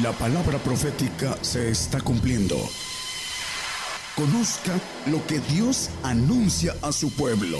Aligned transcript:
La 0.00 0.10
palabra 0.12 0.56
profética 0.56 1.36
se 1.42 1.68
está 1.68 2.00
cumpliendo. 2.00 2.54
Conozca 4.16 4.72
lo 5.10 5.18
que 5.26 5.38
Dios 5.54 5.90
anuncia 6.02 6.72
a 6.80 6.92
su 6.92 7.14
pueblo. 7.14 7.58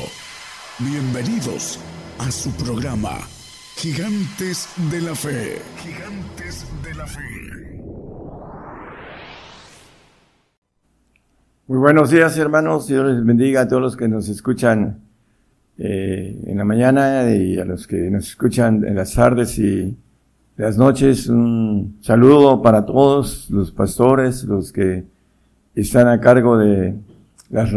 Bienvenidos 0.79 1.79
a 2.19 2.31
su 2.31 2.51
programa, 2.53 3.19
Gigantes 3.77 4.67
de 4.91 5.03
la 5.03 5.15
Fe. 5.15 5.59
Gigantes 5.77 6.65
de 6.83 6.95
la 6.95 7.07
Fe. 7.07 7.21
Muy 11.67 11.79
buenos 11.79 12.09
días 12.09 12.39
hermanos, 12.39 12.89
Dios 12.89 13.13
les 13.13 13.23
bendiga 13.27 13.61
a 13.61 13.69
todos 13.69 13.83
los 13.83 13.95
que 13.95 14.09
nos 14.09 14.31
escuchan 14.31 15.03
eh, 15.77 16.41
en 16.47 16.57
la 16.57 16.65
mañana 16.65 17.31
y 17.31 17.59
a 17.59 17.67
los 17.67 17.87
que 17.87 18.11
nos 18.11 18.27
escuchan 18.27 18.87
en 18.87 18.95
las 18.95 19.13
tardes 19.13 19.59
y 19.59 19.99
las 20.57 20.77
noches. 20.77 21.29
Un 21.29 21.99
saludo 22.01 22.63
para 22.63 22.85
todos 22.85 23.51
los 23.51 23.71
pastores, 23.71 24.45
los 24.45 24.73
que 24.73 25.05
están 25.75 26.09
a 26.09 26.21
cargo 26.21 26.59
de 26.59 26.95
las, 27.51 27.73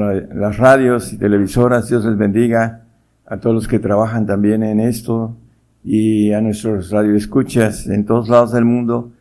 radios 0.58 1.14
y 1.14 1.18
televisoras. 1.18 1.90
Dios 1.90 2.06
les 2.06 2.18
bendiga 2.18 2.86
a 3.26 3.38
todos 3.38 3.56
los 3.56 3.68
que 3.68 3.80
trabajan 3.80 4.26
también 4.26 4.64
en 4.64 4.80
esto 4.80 5.36
y 5.84 6.32
a 6.34 6.42
nuestros 6.42 6.92
radioescuchas 6.92 7.88
en 7.88 8.06
todos 8.06 8.30
lados 8.30 8.52
del 8.52 8.66
mundo. 8.66 9.12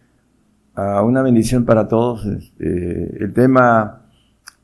a 0.75 1.03
una 1.03 1.23
bendición 1.23 1.65
para 1.65 1.87
todos. 1.87 2.27
Este, 2.27 3.23
el 3.23 3.33
tema, 3.33 4.03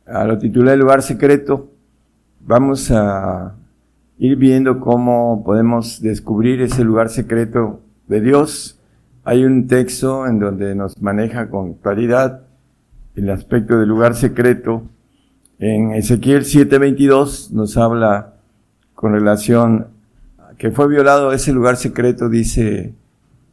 a 0.07 0.25
lo 0.25 0.39
titulé 0.39 0.73
El 0.73 0.81
lugar 0.81 1.03
secreto. 1.03 1.71
Vamos 2.41 2.91
a 2.91 3.55
ir 4.19 4.37
viendo 4.37 4.81
cómo 4.81 5.45
podemos 5.45 6.03
descubrir 6.03 6.61
ese 6.63 6.83
lugar 6.83 7.11
secreto 7.11 7.81
de 8.09 8.21
Dios. 8.21 8.80
Hay 9.31 9.45
un 9.45 9.69
texto 9.69 10.27
en 10.27 10.41
donde 10.41 10.75
nos 10.75 11.01
maneja 11.01 11.51
con 11.51 11.75
claridad 11.75 12.41
el 13.15 13.31
aspecto 13.31 13.79
del 13.79 13.89
lugar 13.89 14.17
secreto. 14.17 14.83
En 15.61 15.93
Ezequiel 15.93 16.43
7:22 16.43 17.53
nos 17.53 17.77
habla 17.77 18.35
con 18.93 19.13
relación 19.13 19.87
a 20.37 20.57
que 20.57 20.73
fue 20.73 20.89
violado 20.89 21.33
ese 21.33 21.53
lugar 21.53 21.77
secreto, 21.77 22.29
dice 22.29 22.93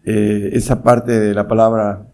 eh, 0.03 0.49
esa 0.53 0.81
parte 0.81 1.11
de 1.11 1.35
la 1.35 1.47
palabra, 1.47 2.07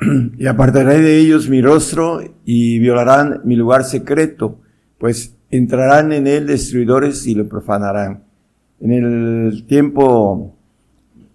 y 0.36 0.48
apartaré 0.48 1.00
de 1.00 1.18
ellos 1.18 1.48
mi 1.48 1.62
rostro 1.62 2.18
y 2.44 2.80
violarán 2.80 3.42
mi 3.44 3.54
lugar 3.54 3.84
secreto, 3.84 4.58
pues 4.98 5.36
entrarán 5.50 6.12
en 6.12 6.26
él 6.26 6.48
destruidores 6.48 7.28
y 7.28 7.36
lo 7.36 7.48
profanarán. 7.48 8.24
En 8.80 8.90
el 8.90 9.66
tiempo 9.68 10.55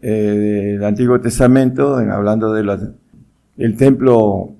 eh, 0.01 0.75
del 0.77 0.83
Antiguo 0.83 1.19
Testamento, 1.19 1.99
en, 1.99 2.09
hablando 2.09 2.53
del 2.53 3.77
templo 3.77 4.53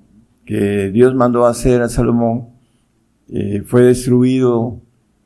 que 0.44 0.90
Dios 0.90 1.14
mandó 1.14 1.46
hacer 1.46 1.82
a 1.82 1.88
Salomón, 1.88 2.48
eh, 3.28 3.62
fue 3.66 3.82
destruido 3.82 4.80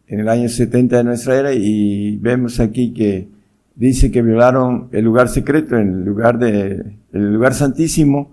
en 0.06 0.20
el 0.20 0.28
año 0.28 0.48
70 0.48 0.98
de 0.98 1.04
nuestra 1.04 1.36
era 1.36 1.52
y 1.52 2.16
vemos 2.18 2.60
aquí 2.60 2.92
que 2.92 3.28
dice 3.74 4.10
que 4.10 4.22
violaron 4.22 4.88
el 4.92 5.04
lugar 5.04 5.28
secreto, 5.28 5.76
el 5.76 6.04
lugar 6.04 6.38
de, 6.38 6.84
el 7.12 7.32
lugar 7.32 7.54
santísimo, 7.54 8.32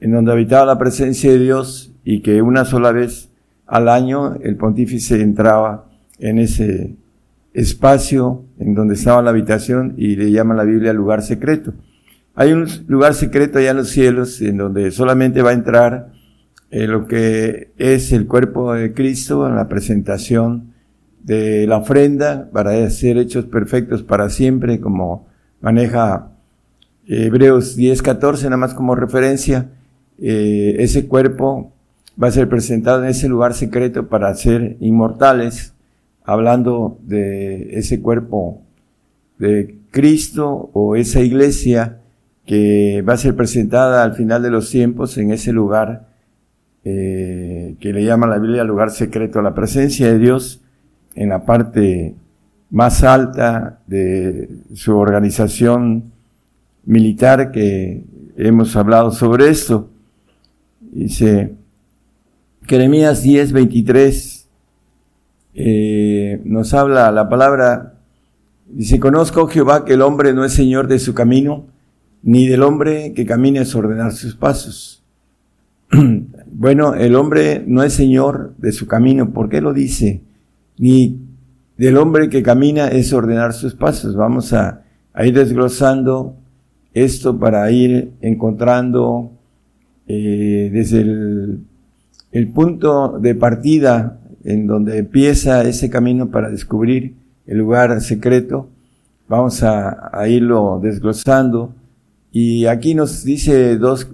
en 0.00 0.12
donde 0.12 0.32
habitaba 0.32 0.64
la 0.66 0.78
presencia 0.78 1.30
de 1.30 1.38
Dios 1.38 1.92
y 2.04 2.20
que 2.20 2.42
una 2.42 2.64
sola 2.64 2.92
vez 2.92 3.28
al 3.66 3.88
año 3.88 4.34
el 4.36 4.56
pontífice 4.56 5.20
entraba 5.20 5.86
en 6.18 6.38
ese 6.38 6.96
espacio 7.52 8.44
en 8.58 8.74
donde 8.74 8.94
estaba 8.94 9.22
la 9.22 9.30
habitación 9.30 9.94
y 9.96 10.16
le 10.16 10.30
llama 10.30 10.54
la 10.54 10.64
Biblia 10.64 10.92
lugar 10.92 11.22
secreto. 11.22 11.72
Hay 12.34 12.52
un 12.52 12.66
lugar 12.86 13.14
secreto 13.14 13.58
allá 13.58 13.72
en 13.72 13.78
los 13.78 13.90
cielos 13.90 14.40
en 14.40 14.56
donde 14.56 14.90
solamente 14.90 15.42
va 15.42 15.50
a 15.50 15.54
entrar 15.54 16.12
eh, 16.70 16.86
lo 16.86 17.06
que 17.06 17.72
es 17.76 18.12
el 18.12 18.26
cuerpo 18.26 18.72
de 18.74 18.94
Cristo 18.94 19.46
en 19.46 19.56
la 19.56 19.68
presentación 19.68 20.72
de 21.22 21.66
la 21.66 21.78
ofrenda 21.78 22.48
para 22.52 22.88
ser 22.90 23.18
hechos 23.18 23.44
perfectos 23.44 24.02
para 24.02 24.30
siempre, 24.30 24.80
como 24.80 25.26
maneja 25.60 26.30
Hebreos 27.06 27.74
10, 27.76 28.02
14, 28.02 28.44
nada 28.44 28.56
más 28.56 28.74
como 28.74 28.94
referencia. 28.94 29.70
Eh, 30.18 30.76
ese 30.78 31.06
cuerpo 31.08 31.72
va 32.22 32.28
a 32.28 32.30
ser 32.30 32.48
presentado 32.48 33.02
en 33.02 33.10
ese 33.10 33.28
lugar 33.28 33.54
secreto 33.54 34.08
para 34.08 34.32
ser 34.34 34.76
inmortales, 34.80 35.74
hablando 36.30 36.98
de 37.02 37.76
ese 37.76 38.00
cuerpo 38.00 38.62
de 39.38 39.74
Cristo 39.90 40.70
o 40.72 40.94
esa 40.94 41.20
iglesia 41.20 41.98
que 42.46 43.02
va 43.02 43.14
a 43.14 43.16
ser 43.16 43.34
presentada 43.34 44.04
al 44.04 44.14
final 44.14 44.40
de 44.40 44.50
los 44.50 44.70
tiempos 44.70 45.18
en 45.18 45.32
ese 45.32 45.52
lugar 45.52 46.06
eh, 46.84 47.74
que 47.80 47.92
le 47.92 48.04
llama 48.04 48.28
la 48.28 48.38
Biblia 48.38 48.62
lugar 48.62 48.92
secreto, 48.92 49.42
la 49.42 49.54
presencia 49.54 50.06
de 50.06 50.18
Dios 50.18 50.60
en 51.16 51.30
la 51.30 51.44
parte 51.44 52.14
más 52.70 53.02
alta 53.02 53.80
de 53.88 54.48
su 54.74 54.96
organización 54.96 56.12
militar 56.84 57.50
que 57.50 58.04
hemos 58.36 58.76
hablado 58.76 59.10
sobre 59.10 59.48
esto. 59.48 59.90
Dice, 60.80 61.54
Jeremías 62.68 63.24
10, 63.24 63.50
23 63.50 64.39
eh, 65.54 66.40
nos 66.44 66.74
habla 66.74 67.10
la 67.10 67.28
palabra, 67.28 67.94
dice, 68.68 69.00
conozco 69.00 69.48
Jehová 69.48 69.84
que 69.84 69.94
el 69.94 70.02
hombre 70.02 70.32
no 70.32 70.44
es 70.44 70.52
señor 70.52 70.86
de 70.86 70.98
su 70.98 71.14
camino, 71.14 71.66
ni 72.22 72.46
del 72.46 72.62
hombre 72.62 73.12
que 73.14 73.26
camina 73.26 73.62
es 73.62 73.74
ordenar 73.74 74.12
sus 74.12 74.36
pasos. 74.36 75.02
bueno, 76.52 76.94
el 76.94 77.16
hombre 77.16 77.64
no 77.66 77.82
es 77.82 77.94
señor 77.94 78.54
de 78.58 78.72
su 78.72 78.86
camino, 78.86 79.32
¿por 79.32 79.48
qué 79.48 79.60
lo 79.60 79.72
dice? 79.72 80.22
Ni 80.78 81.18
del 81.76 81.96
hombre 81.96 82.28
que 82.28 82.42
camina 82.42 82.88
es 82.88 83.12
ordenar 83.12 83.52
sus 83.52 83.74
pasos. 83.74 84.14
Vamos 84.14 84.52
a, 84.52 84.82
ir 85.22 85.34
desglosando 85.34 86.36
esto 86.94 87.38
para 87.38 87.70
ir 87.70 88.12
encontrando 88.20 89.32
eh, 90.06 90.70
desde 90.72 91.00
el 91.00 92.48
punto 92.54 93.18
de 93.18 93.34
partida 93.34 94.19
en 94.44 94.66
donde 94.66 94.98
empieza 94.98 95.62
ese 95.64 95.90
camino 95.90 96.30
para 96.30 96.50
descubrir 96.50 97.14
el 97.46 97.58
lugar 97.58 98.00
secreto. 98.00 98.68
Vamos 99.28 99.62
a, 99.62 100.10
irlo 100.28 100.80
desglosando. 100.82 101.74
Y 102.32 102.66
aquí 102.66 102.94
nos 102.94 103.24
dice 103.24 103.76
dos 103.76 104.10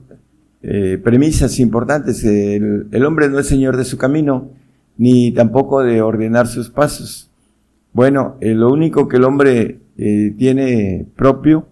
eh, 0.63 0.99
premisas 1.03 1.59
importantes. 1.59 2.25
El, 2.25 3.05
hombre 3.07 3.29
no 3.29 3.39
es 3.39 3.47
señor 3.47 3.77
de 3.77 3.85
su 3.85 3.99
camino, 3.99 4.51
ni 4.97 5.33
tampoco 5.33 5.83
de 5.83 6.03
ordenar 6.03 6.47
sus 6.47 6.71
pasos. 6.71 7.31
Bueno, 7.93 8.37
eh, 8.41 8.55
lo 8.55 8.71
único 8.71 9.09
que 9.09 9.17
el 9.17 9.25
hombre 9.25 9.81
eh, 9.97 10.35
tiene 10.37 11.07
propio, 11.17 11.67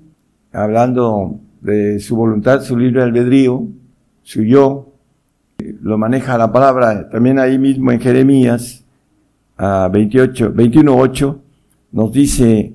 hablando 0.52 1.40
de 1.60 2.00
su 2.00 2.16
voluntad, 2.16 2.62
su 2.62 2.78
libre 2.78 3.02
albedrío, 3.02 3.66
su 4.22 4.42
yo, 4.42 4.93
lo 5.80 5.98
maneja 5.98 6.38
la 6.38 6.52
palabra, 6.52 7.08
también 7.08 7.38
ahí 7.38 7.58
mismo 7.58 7.92
en 7.92 8.00
Jeremías, 8.00 8.84
a 9.56 9.88
28, 9.88 10.52
21.8, 10.54 11.38
nos 11.92 12.12
dice 12.12 12.72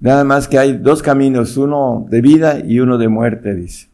nada 0.00 0.24
más 0.24 0.48
que 0.48 0.58
hay 0.58 0.78
dos 0.78 1.02
caminos, 1.02 1.56
uno 1.56 2.06
de 2.08 2.20
vida 2.20 2.60
y 2.64 2.80
uno 2.80 2.98
de 2.98 3.08
muerte, 3.08 3.54
dice. 3.54 3.88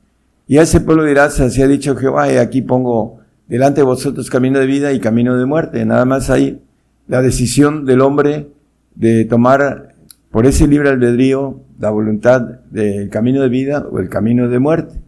Y 0.46 0.58
a 0.58 0.62
ese 0.62 0.80
pueblo 0.80 1.04
dirá, 1.04 1.30
se 1.30 1.62
ha 1.62 1.68
dicho 1.68 1.96
Jehová, 1.96 2.32
y 2.32 2.36
aquí 2.36 2.62
pongo 2.62 3.18
delante 3.48 3.80
de 3.80 3.86
vosotros 3.86 4.28
camino 4.30 4.58
de 4.58 4.66
vida 4.66 4.92
y 4.92 5.00
camino 5.00 5.36
de 5.36 5.46
muerte. 5.46 5.84
Nada 5.84 6.04
más 6.04 6.30
hay 6.30 6.60
la 7.08 7.22
decisión 7.22 7.84
del 7.84 8.00
hombre 8.00 8.48
de 8.94 9.24
tomar 9.24 9.94
por 10.30 10.46
ese 10.46 10.66
libre 10.66 10.88
albedrío 10.88 11.60
la 11.78 11.90
voluntad 11.90 12.40
del 12.70 13.08
camino 13.10 13.42
de 13.42 13.48
vida 13.48 13.86
o 13.90 13.98
el 13.98 14.08
camino 14.08 14.48
de 14.48 14.58
muerte. 14.58 15.02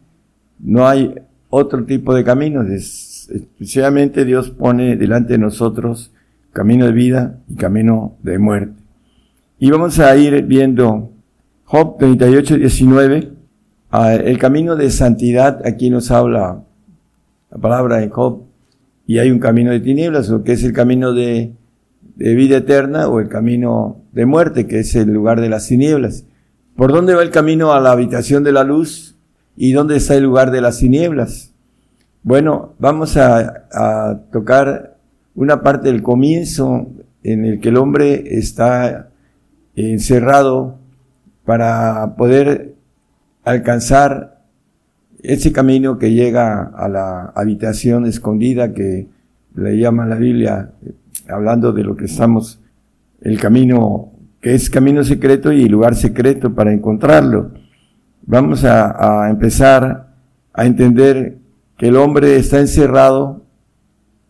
No 0.59 0.87
hay 0.87 1.15
otro 1.55 1.85
tipo 1.85 2.15
de 2.15 2.25
caminos. 2.25 2.69
especialmente 2.69 4.25
Dios 4.25 4.51
pone 4.51 4.97
delante 4.97 5.35
de 5.35 5.39
nosotros 5.39 6.13
camino 6.53 6.87
de 6.87 6.93
vida 6.93 7.39
y 7.49 7.55
camino 7.55 8.17
de 8.23 8.39
muerte. 8.39 8.81
Y 9.59 9.71
vamos 9.71 9.99
a 9.99 10.17
ir 10.17 10.43
viendo 10.45 11.11
Job 11.65 11.99
38, 11.99 12.57
19. 12.57 13.33
el 14.25 14.39
camino 14.39 14.77
de 14.77 14.91
santidad, 14.91 15.65
aquí 15.65 15.91
nos 15.91 16.11
habla 16.11 16.65
la 17.51 17.59
palabra 17.59 18.03
en 18.03 18.11
Job, 18.11 18.43
y 19.07 19.19
hay 19.19 19.31
un 19.31 19.39
camino 19.39 19.71
de 19.71 19.81
tinieblas, 19.81 20.31
o 20.31 20.43
que 20.43 20.53
es 20.53 20.65
el 20.65 20.73
camino 20.73 21.13
de, 21.13 21.53
de 22.17 22.35
vida 22.35 22.59
eterna, 22.59 23.09
o 23.09 23.21
el 23.21 23.29
camino 23.29 23.99
de 24.13 24.27
muerte, 24.27 24.67
que 24.67 24.81
es 24.81 24.95
el 24.97 25.13
lugar 25.13 25.41
de 25.41 25.49
las 25.49 25.69
tinieblas. 25.69 26.25
¿Por 26.77 26.93
dónde 26.93 27.15
va 27.15 27.23
el 27.23 27.31
camino 27.31 27.73
a 27.73 27.81
la 27.81 27.93
habitación 27.93 28.43
de 28.43 28.53
la 28.53 28.65
luz? 28.65 29.14
¿Y 29.57 29.73
dónde 29.73 29.97
está 29.97 30.15
el 30.17 30.25
lugar 30.25 30.51
de 30.51 30.61
las 30.61 30.79
tinieblas? 30.79 31.53
Bueno, 32.23 32.75
vamos 32.79 33.17
a, 33.17 34.23
tocar 34.33 34.97
una 35.35 35.63
parte 35.63 35.91
del 35.91 36.03
comienzo 36.03 36.87
en 37.23 37.45
el 37.45 37.61
que 37.61 37.69
el 37.69 37.77
hombre 37.77 38.39
está 38.39 39.11
encerrado 39.77 40.79
para 41.45 42.15
poder 42.17 42.75
alcanzar 43.45 44.43
ese 45.23 45.53
camino 45.53 45.99
que 45.99 46.13
llega 46.13 46.63
a 46.63 46.89
la 46.89 47.33
habitación 47.35 48.07
escondida 48.07 48.73
que 48.73 49.09
le 49.55 49.79
llama 49.79 50.07
la 50.07 50.17
Biblia, 50.17 50.71
hablando 51.29 51.73
de 51.73 51.85
lo 51.85 51.97
que 51.97 52.07
estamos, 52.07 52.61
el 53.21 53.39
camino 53.39 54.13
que 54.41 54.55
es 54.55 54.69
camino 54.69 55.05
secreto 55.05 55.53
y 55.53 55.69
lugar 55.69 55.95
secreto 55.95 56.55
para 56.55 56.73
encontrarlo. 56.73 57.53
Vamos 58.27 58.65
a, 58.65 59.29
empezar 59.29 60.15
a 60.55 60.67
entender 60.67 61.39
que 61.77 61.89
el 61.89 61.97
hombre 61.97 62.37
está 62.37 62.59
encerrado 62.59 63.45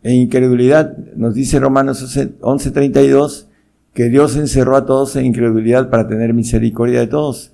en 0.02 0.17
incredulidad. 0.17 0.96
Nos 1.17 1.35
dice 1.35 1.61
Romanos 1.61 2.02
11:32 2.41 3.49
que 3.93 4.08
Dios 4.08 4.37
encerró 4.37 4.76
a 4.76 4.85
todos 4.85 5.14
en 5.14 5.26
incredulidad 5.26 5.91
para 5.91 6.08
tener 6.08 6.35
misericordia 6.35 6.99
de 6.99 7.06
todos. 7.06 7.52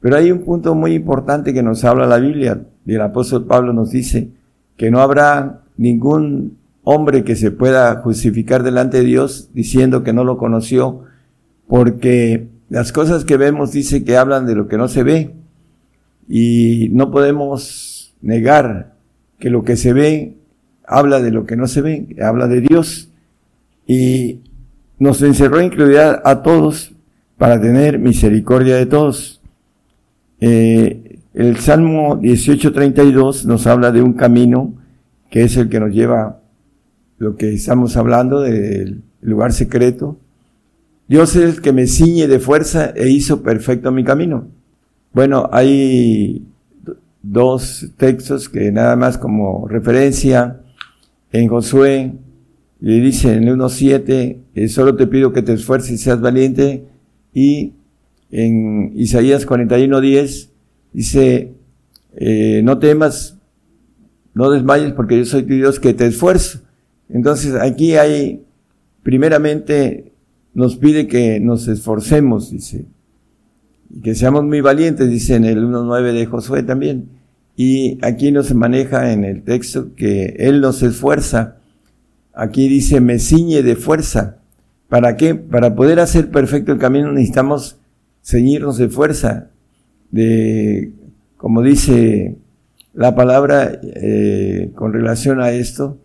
Pero 0.00 0.16
hay 0.16 0.30
un 0.30 0.44
punto 0.44 0.74
muy 0.74 0.92
importante 0.92 1.54
que 1.54 1.62
nos 1.62 1.84
habla 1.84 2.06
la 2.06 2.18
Biblia, 2.18 2.62
y 2.84 2.94
el 2.94 3.00
apóstol 3.00 3.46
Pablo 3.46 3.72
nos 3.72 3.90
dice 3.90 4.30
que 4.76 4.90
no 4.90 5.00
habrá 5.00 5.62
ningún 5.78 6.58
hombre 6.82 7.24
que 7.24 7.36
se 7.36 7.50
pueda 7.50 7.96
justificar 8.02 8.62
delante 8.62 8.98
de 8.98 9.04
Dios 9.04 9.50
diciendo 9.54 10.02
que 10.02 10.12
no 10.12 10.24
lo 10.24 10.36
conoció, 10.36 11.04
porque 11.66 12.48
las 12.68 12.92
cosas 12.92 13.24
que 13.24 13.38
vemos 13.38 13.72
dice 13.72 14.04
que 14.04 14.18
hablan 14.18 14.44
de 14.44 14.54
lo 14.54 14.68
que 14.68 14.76
no 14.76 14.88
se 14.88 15.02
ve, 15.02 15.39
y 16.32 16.90
no 16.92 17.10
podemos 17.10 18.14
negar 18.22 18.94
que 19.40 19.50
lo 19.50 19.64
que 19.64 19.76
se 19.76 19.92
ve 19.92 20.36
habla 20.84 21.20
de 21.20 21.32
lo 21.32 21.44
que 21.44 21.56
no 21.56 21.66
se 21.66 21.82
ve, 21.82 22.16
habla 22.22 22.46
de 22.46 22.60
Dios, 22.60 23.10
y 23.84 24.38
nos 24.98 25.20
encerró 25.22 25.58
en 25.58 25.66
incredulidad 25.66 26.22
a 26.24 26.42
todos 26.42 26.92
para 27.36 27.60
tener 27.60 27.98
misericordia 27.98 28.76
de 28.76 28.86
todos. 28.86 29.40
Eh, 30.40 31.18
el 31.34 31.56
Salmo 31.56 32.16
18:32 32.20 33.44
nos 33.44 33.66
habla 33.66 33.90
de 33.90 34.00
un 34.00 34.12
camino 34.12 34.74
que 35.30 35.42
es 35.42 35.56
el 35.56 35.68
que 35.68 35.80
nos 35.80 35.92
lleva 35.92 36.40
lo 37.18 37.36
que 37.36 37.54
estamos 37.54 37.96
hablando 37.96 38.40
del 38.40 39.02
lugar 39.20 39.52
secreto. 39.52 40.16
Dios 41.08 41.34
es 41.34 41.56
el 41.56 41.60
que 41.60 41.72
me 41.72 41.88
ciñe 41.88 42.28
de 42.28 42.38
fuerza 42.38 42.92
e 42.94 43.08
hizo 43.08 43.42
perfecto 43.42 43.90
mi 43.90 44.04
camino. 44.04 44.59
Bueno, 45.12 45.48
hay 45.52 46.46
dos 47.22 47.90
textos 47.96 48.48
que 48.48 48.70
nada 48.70 48.94
más 48.96 49.18
como 49.18 49.66
referencia. 49.66 50.60
En 51.32 51.48
Josué 51.48 52.12
le 52.80 53.00
dice 53.00 53.34
en 53.34 53.48
el 53.48 53.56
1.7, 53.56 54.38
eh, 54.54 54.68
solo 54.68 54.96
te 54.96 55.06
pido 55.06 55.32
que 55.32 55.42
te 55.42 55.52
esfuerces 55.52 55.92
y 55.92 55.98
seas 55.98 56.20
valiente 56.20 56.84
y 57.34 57.72
en 58.30 58.92
Isaías 58.94 59.46
41:10 59.46 60.48
dice, 60.92 61.52
eh, 62.16 62.60
no 62.64 62.78
temas, 62.78 63.36
no 64.34 64.50
desmayes 64.50 64.92
porque 64.92 65.18
yo 65.18 65.24
soy 65.24 65.42
tu 65.42 65.54
Dios 65.54 65.80
que 65.80 65.92
te 65.92 66.06
esfuerzo. 66.06 66.60
Entonces 67.08 67.54
aquí 67.54 67.96
hay, 67.96 68.44
primeramente, 69.02 70.12
nos 70.54 70.76
pide 70.76 71.06
que 71.08 71.40
nos 71.40 71.66
esforcemos, 71.68 72.50
dice, 72.50 72.86
que 74.02 74.14
seamos 74.14 74.44
muy 74.44 74.60
valientes, 74.60 75.08
dice 75.08 75.34
en 75.34 75.44
el 75.44 75.64
1.9 75.64 76.12
de 76.12 76.26
Josué 76.26 76.62
también. 76.62 77.08
Y 77.56 77.98
aquí 78.02 78.32
nos 78.32 78.54
maneja 78.54 79.12
en 79.12 79.24
el 79.24 79.42
texto 79.42 79.94
que 79.94 80.36
Él 80.38 80.60
nos 80.60 80.82
esfuerza. 80.82 81.56
Aquí 82.32 82.68
dice, 82.68 83.00
me 83.00 83.18
ciñe 83.18 83.62
de 83.62 83.76
fuerza. 83.76 84.38
¿Para 84.88 85.16
qué? 85.16 85.34
Para 85.34 85.74
poder 85.74 86.00
hacer 86.00 86.30
perfecto 86.30 86.72
el 86.72 86.78
camino 86.78 87.12
necesitamos 87.12 87.78
ceñirnos 88.22 88.76
de 88.78 88.88
fuerza, 88.88 89.50
de, 90.10 90.92
como 91.36 91.62
dice 91.62 92.36
la 92.92 93.14
palabra 93.14 93.78
eh, 93.82 94.70
con 94.74 94.92
relación 94.92 95.40
a 95.40 95.52
esto, 95.52 95.98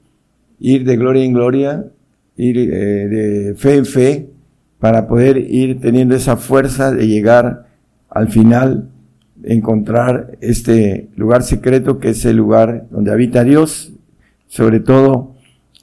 ir 0.59 0.85
de 0.85 0.97
gloria 0.97 1.23
en 1.23 1.33
gloria, 1.33 1.85
ir 2.37 2.57
eh, 2.57 3.07
de 3.07 3.55
fe 3.55 3.75
en 3.75 3.85
fe, 3.85 4.29
para 4.79 5.07
poder 5.07 5.37
ir 5.37 5.79
teniendo 5.79 6.15
esa 6.15 6.37
fuerza 6.37 6.91
de 6.91 7.07
llegar 7.07 7.64
al 8.15 8.29
final, 8.29 8.89
encontrar 9.43 10.37
este 10.41 11.09
lugar 11.15 11.43
secreto 11.43 11.99
que 11.99 12.09
es 12.09 12.25
el 12.25 12.37
lugar 12.37 12.87
donde 12.89 13.11
habita 13.11 13.43
Dios, 13.43 13.93
sobre 14.47 14.79
todo 14.79 15.35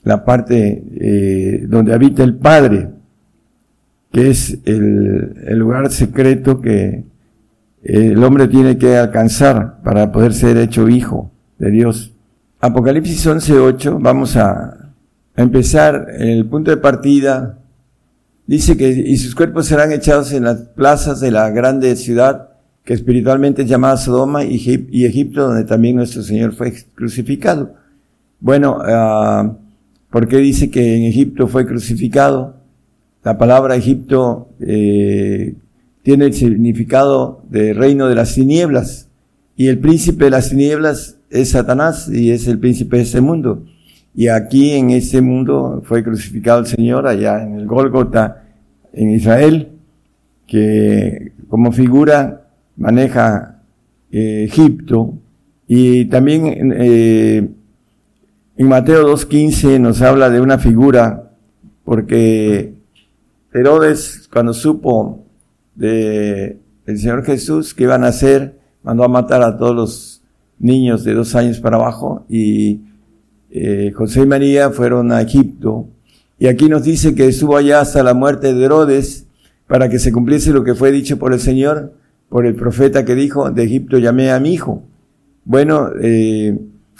la 0.02 0.24
parte 0.24 0.82
eh, 0.96 1.66
donde 1.68 1.94
habita 1.94 2.24
el 2.24 2.34
Padre 2.34 2.88
que 4.12 4.30
es 4.30 4.58
el, 4.66 5.58
lugar 5.58 5.90
secreto 5.90 6.60
que 6.60 7.04
el 7.82 8.22
hombre 8.22 8.46
tiene 8.46 8.76
que 8.76 8.96
alcanzar 8.96 9.80
para 9.82 10.12
poder 10.12 10.34
ser 10.34 10.58
hecho 10.58 10.88
hijo 10.88 11.32
de 11.58 11.70
Dios. 11.70 12.12
Apocalipsis 12.60 13.26
11.8, 13.26 13.98
vamos 14.00 14.36
a, 14.36 14.78
empezar 15.34 16.08
el 16.18 16.44
punto 16.46 16.70
de 16.70 16.76
partida. 16.76 17.58
Dice 18.46 18.76
que 18.76 18.88
y 18.88 19.16
sus 19.16 19.34
cuerpos 19.34 19.66
serán 19.66 19.92
echados 19.92 20.32
en 20.32 20.44
las 20.44 20.60
plazas 20.60 21.20
de 21.20 21.30
la 21.30 21.50
grande 21.50 21.94
ciudad 21.96 22.48
que 22.84 22.94
espiritualmente 22.94 23.62
es 23.62 23.68
llamada 23.68 23.96
Sodoma 23.96 24.44
y, 24.44 25.04
Egipto, 25.04 25.48
donde 25.48 25.64
también 25.64 25.96
nuestro 25.96 26.22
Señor 26.22 26.52
fue 26.52 26.74
crucificado. 26.94 27.74
Bueno, 28.40 28.78
uh, 28.78 29.56
¿por 30.10 30.26
qué 30.26 30.38
dice 30.38 30.70
que 30.70 30.96
en 30.96 31.04
Egipto 31.04 31.46
fue 31.46 31.64
crucificado? 31.64 32.56
La 33.22 33.38
palabra 33.38 33.76
Egipto 33.76 34.48
eh, 34.58 35.54
tiene 36.02 36.24
el 36.24 36.34
significado 36.34 37.44
de 37.48 37.72
reino 37.72 38.08
de 38.08 38.16
las 38.16 38.34
tinieblas 38.34 39.08
y 39.56 39.68
el 39.68 39.78
príncipe 39.78 40.24
de 40.24 40.30
las 40.30 40.50
tinieblas 40.50 41.18
es 41.30 41.50
Satanás 41.50 42.08
y 42.12 42.32
es 42.32 42.48
el 42.48 42.58
príncipe 42.58 42.96
de 42.96 43.02
ese 43.04 43.20
mundo. 43.20 43.64
Y 44.14 44.28
aquí 44.28 44.72
en 44.72 44.90
ese 44.90 45.20
mundo 45.20 45.82
fue 45.84 46.04
crucificado 46.04 46.60
el 46.60 46.66
Señor 46.66 47.06
allá 47.06 47.42
en 47.42 47.54
el 47.54 47.66
Gólgota 47.66 48.44
en 48.92 49.10
Israel, 49.10 49.72
que 50.46 51.32
como 51.48 51.72
figura 51.72 52.48
maneja 52.76 53.62
eh, 54.10 54.44
Egipto. 54.44 55.14
Y 55.66 56.06
también 56.06 56.72
eh, 56.76 57.48
en 58.56 58.68
Mateo 58.68 59.10
2.15 59.10 59.80
nos 59.80 60.02
habla 60.02 60.28
de 60.28 60.40
una 60.40 60.58
figura 60.58 61.30
porque 61.84 62.74
Herodes, 63.52 64.28
cuando 64.32 64.52
supo 64.52 65.24
de 65.74 66.58
el 66.86 66.98
Señor 66.98 67.24
Jesús 67.24 67.74
que 67.74 67.84
iban 67.84 68.04
a 68.04 68.08
hacer, 68.08 68.58
mandó 68.82 69.04
a 69.04 69.08
matar 69.08 69.42
a 69.42 69.56
todos 69.56 69.74
los 69.74 70.22
niños 70.58 71.04
de 71.04 71.14
dos 71.14 71.34
años 71.34 71.60
para 71.60 71.76
abajo 71.76 72.24
y 72.28 72.80
eh, 73.52 73.92
José 73.94 74.22
y 74.22 74.26
María 74.26 74.70
fueron 74.70 75.12
a 75.12 75.20
Egipto. 75.20 75.86
Y 76.38 76.46
aquí 76.46 76.68
nos 76.68 76.84
dice 76.84 77.14
que 77.14 77.28
estuvo 77.28 77.56
allá 77.56 77.80
hasta 77.80 78.02
la 78.02 78.14
muerte 78.14 78.54
de 78.54 78.64
Herodes 78.64 79.26
para 79.66 79.88
que 79.88 79.98
se 79.98 80.10
cumpliese 80.10 80.52
lo 80.52 80.64
que 80.64 80.74
fue 80.74 80.90
dicho 80.90 81.18
por 81.18 81.32
el 81.32 81.40
Señor, 81.40 81.92
por 82.28 82.46
el 82.46 82.54
profeta 82.54 83.04
que 83.04 83.14
dijo, 83.14 83.50
de 83.50 83.64
Egipto 83.64 83.98
llamé 83.98 84.30
a 84.30 84.40
mi 84.40 84.54
hijo. 84.54 84.82
Bueno, 85.44 85.90
eh, 86.00 86.58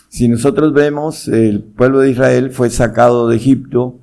si 0.09 0.28
nosotros 0.28 0.75
vemos, 0.75 1.26
el 1.28 1.62
pueblo 1.62 2.00
de 2.00 2.11
Israel 2.11 2.50
fue 2.50 2.68
sacado 2.71 3.28
de 3.28 3.37
Egipto 3.37 3.97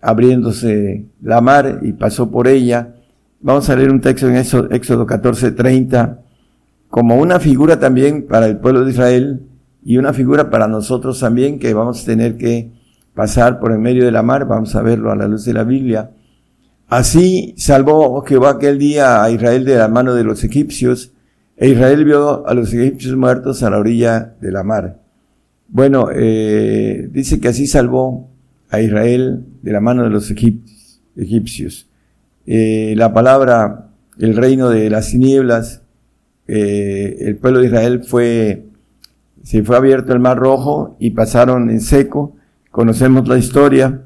abriéndose 0.00 1.04
la 1.22 1.40
mar 1.40 1.80
y 1.82 1.92
pasó 1.92 2.30
por 2.30 2.48
ella. 2.48 2.94
Vamos 3.40 3.68
a 3.70 3.76
leer 3.76 3.90
un 3.90 4.00
texto 4.00 4.28
en 4.28 4.36
Éxodo 4.36 5.06
14, 5.06 5.52
30, 5.52 6.20
como 6.90 7.16
una 7.16 7.38
figura 7.38 7.78
también 7.78 8.26
para 8.26 8.46
el 8.46 8.58
pueblo 8.58 8.84
de 8.84 8.90
Israel 8.90 9.42
y 9.84 9.96
una 9.96 10.12
figura 10.12 10.50
para 10.50 10.68
nosotros 10.68 11.20
también 11.20 11.58
que 11.58 11.74
vamos 11.74 12.02
a 12.02 12.06
tener 12.06 12.36
que 12.36 12.70
pasar 13.14 13.60
por 13.60 13.72
en 13.72 13.82
medio 13.82 14.04
de 14.04 14.12
la 14.12 14.22
mar, 14.22 14.46
vamos 14.46 14.74
a 14.74 14.82
verlo 14.82 15.10
a 15.10 15.16
la 15.16 15.28
luz 15.28 15.44
de 15.44 15.52
la 15.52 15.64
Biblia. 15.64 16.10
Así 16.88 17.54
salvó 17.56 18.22
Jehová 18.22 18.50
aquel 18.50 18.78
día 18.78 19.22
a 19.22 19.30
Israel 19.30 19.64
de 19.64 19.76
la 19.76 19.88
mano 19.88 20.14
de 20.14 20.24
los 20.24 20.44
egipcios, 20.44 21.12
e 21.56 21.68
Israel 21.68 22.04
vio 22.04 22.46
a 22.46 22.54
los 22.54 22.72
egipcios 22.72 23.16
muertos 23.16 23.62
a 23.62 23.70
la 23.70 23.78
orilla 23.78 24.34
de 24.40 24.52
la 24.52 24.62
mar. 24.62 25.00
Bueno, 25.68 26.08
eh, 26.14 27.08
dice 27.10 27.40
que 27.40 27.48
así 27.48 27.66
salvó 27.66 28.30
a 28.68 28.80
Israel 28.80 29.44
de 29.62 29.72
la 29.72 29.80
mano 29.80 30.02
de 30.02 30.10
los 30.10 30.30
egipcios. 30.30 31.88
Eh, 32.46 32.94
la 32.96 33.12
palabra, 33.12 33.90
el 34.18 34.36
reino 34.36 34.68
de 34.70 34.90
las 34.90 35.10
tinieblas, 35.10 35.82
eh, 36.48 37.16
el 37.20 37.36
pueblo 37.36 37.60
de 37.60 37.66
Israel 37.66 38.02
fue, 38.02 38.64
se 39.42 39.62
fue 39.62 39.76
abierto 39.76 40.12
el 40.12 40.20
mar 40.20 40.38
rojo 40.38 40.96
y 40.98 41.10
pasaron 41.10 41.70
en 41.70 41.80
seco. 41.80 42.36
Conocemos 42.70 43.26
la 43.28 43.38
historia. 43.38 44.02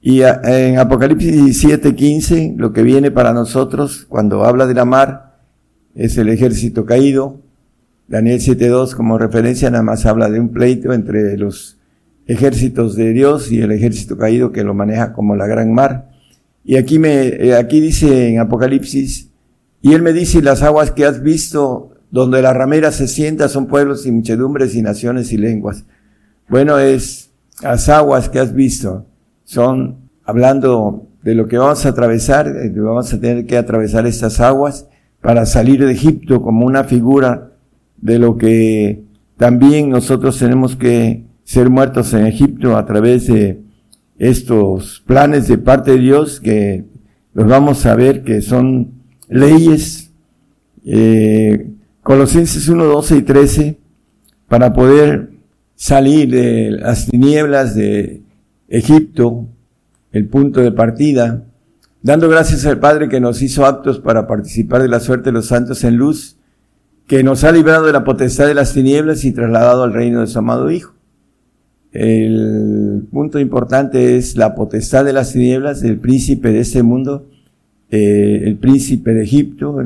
Y 0.00 0.22
en 0.22 0.78
Apocalipsis 0.78 1.64
7:15, 1.64 2.54
lo 2.56 2.72
que 2.72 2.82
viene 2.82 3.10
para 3.10 3.32
nosotros 3.32 4.06
cuando 4.08 4.44
habla 4.44 4.66
de 4.66 4.74
la 4.74 4.84
mar 4.84 5.38
es 5.94 6.18
el 6.18 6.28
ejército 6.28 6.84
caído. 6.84 7.40
Daniel 8.08 8.40
7:2 8.40 8.94
como 8.94 9.18
referencia 9.18 9.70
nada 9.70 9.84
más 9.84 10.04
habla 10.04 10.28
de 10.28 10.40
un 10.40 10.48
pleito 10.48 10.92
entre 10.92 11.36
los 11.38 11.78
ejércitos 12.26 12.96
de 12.96 13.12
Dios 13.12 13.50
y 13.52 13.60
el 13.60 13.70
ejército 13.72 14.16
caído 14.18 14.52
que 14.52 14.64
lo 14.64 14.74
maneja 14.74 15.12
como 15.12 15.36
la 15.36 15.46
gran 15.46 15.72
mar. 15.72 16.10
Y 16.64 16.76
aquí 16.76 16.98
me, 16.98 17.26
eh, 17.28 17.56
aquí 17.56 17.80
dice 17.80 18.28
en 18.28 18.38
Apocalipsis, 18.40 19.30
y 19.80 19.94
él 19.94 20.02
me 20.02 20.12
dice, 20.12 20.42
las 20.42 20.62
aguas 20.62 20.92
que 20.92 21.04
has 21.04 21.22
visto 21.22 21.91
donde 22.12 22.42
la 22.42 22.52
ramera 22.52 22.92
se 22.92 23.08
sienta 23.08 23.48
son 23.48 23.66
pueblos 23.66 24.06
y 24.06 24.12
muchedumbres 24.12 24.76
y 24.76 24.82
naciones 24.82 25.32
y 25.32 25.38
lenguas. 25.38 25.86
Bueno, 26.48 26.78
es 26.78 27.30
las 27.62 27.88
aguas 27.88 28.28
que 28.28 28.38
has 28.38 28.54
visto, 28.54 29.06
son 29.44 30.10
hablando 30.24 31.08
de 31.22 31.34
lo 31.34 31.48
que 31.48 31.56
vamos 31.56 31.86
a 31.86 31.88
atravesar, 31.88 32.46
eh, 32.48 32.70
vamos 32.76 33.12
a 33.12 33.18
tener 33.18 33.46
que 33.46 33.56
atravesar 33.56 34.06
estas 34.06 34.40
aguas 34.40 34.86
para 35.22 35.46
salir 35.46 35.84
de 35.84 35.92
Egipto 35.92 36.42
como 36.42 36.66
una 36.66 36.84
figura 36.84 37.52
de 37.96 38.18
lo 38.18 38.36
que 38.36 39.04
también 39.38 39.88
nosotros 39.88 40.38
tenemos 40.38 40.76
que 40.76 41.24
ser 41.44 41.70
muertos 41.70 42.12
en 42.12 42.26
Egipto 42.26 42.76
a 42.76 42.84
través 42.84 43.26
de 43.26 43.62
estos 44.18 45.02
planes 45.06 45.48
de 45.48 45.56
parte 45.56 45.92
de 45.92 45.98
Dios 45.98 46.40
que 46.40 46.84
los 47.32 47.46
vamos 47.46 47.86
a 47.86 47.94
ver 47.94 48.22
que 48.22 48.42
son 48.42 48.90
leyes, 49.28 50.12
eh, 50.84 51.70
Colosenses 52.02 52.68
1, 52.68 52.84
12 52.84 53.16
y 53.16 53.22
13, 53.22 53.78
para 54.48 54.72
poder 54.72 55.30
salir 55.76 56.30
de 56.30 56.72
las 56.72 57.06
tinieblas 57.06 57.76
de 57.76 58.22
Egipto, 58.68 59.46
el 60.10 60.26
punto 60.26 60.60
de 60.60 60.72
partida, 60.72 61.44
dando 62.02 62.28
gracias 62.28 62.66
al 62.66 62.80
Padre 62.80 63.08
que 63.08 63.20
nos 63.20 63.40
hizo 63.40 63.64
aptos 63.64 64.00
para 64.00 64.26
participar 64.26 64.82
de 64.82 64.88
la 64.88 64.98
suerte 64.98 65.26
de 65.26 65.32
los 65.34 65.46
santos 65.46 65.84
en 65.84 65.96
luz, 65.96 66.36
que 67.06 67.22
nos 67.22 67.44
ha 67.44 67.52
librado 67.52 67.86
de 67.86 67.92
la 67.92 68.02
potestad 68.02 68.48
de 68.48 68.54
las 68.54 68.74
tinieblas 68.74 69.24
y 69.24 69.30
trasladado 69.30 69.84
al 69.84 69.92
reino 69.92 70.22
de 70.22 70.26
su 70.26 70.38
amado 70.40 70.72
Hijo. 70.72 70.94
El 71.92 73.06
punto 73.12 73.38
importante 73.38 74.16
es 74.16 74.36
la 74.36 74.56
potestad 74.56 75.04
de 75.04 75.12
las 75.12 75.32
tinieblas, 75.32 75.84
el 75.84 75.98
príncipe 75.98 76.50
de 76.50 76.60
este 76.60 76.82
mundo, 76.82 77.28
eh, 77.90 78.42
el 78.44 78.56
príncipe 78.56 79.14
de 79.14 79.22
Egipto, 79.22 79.80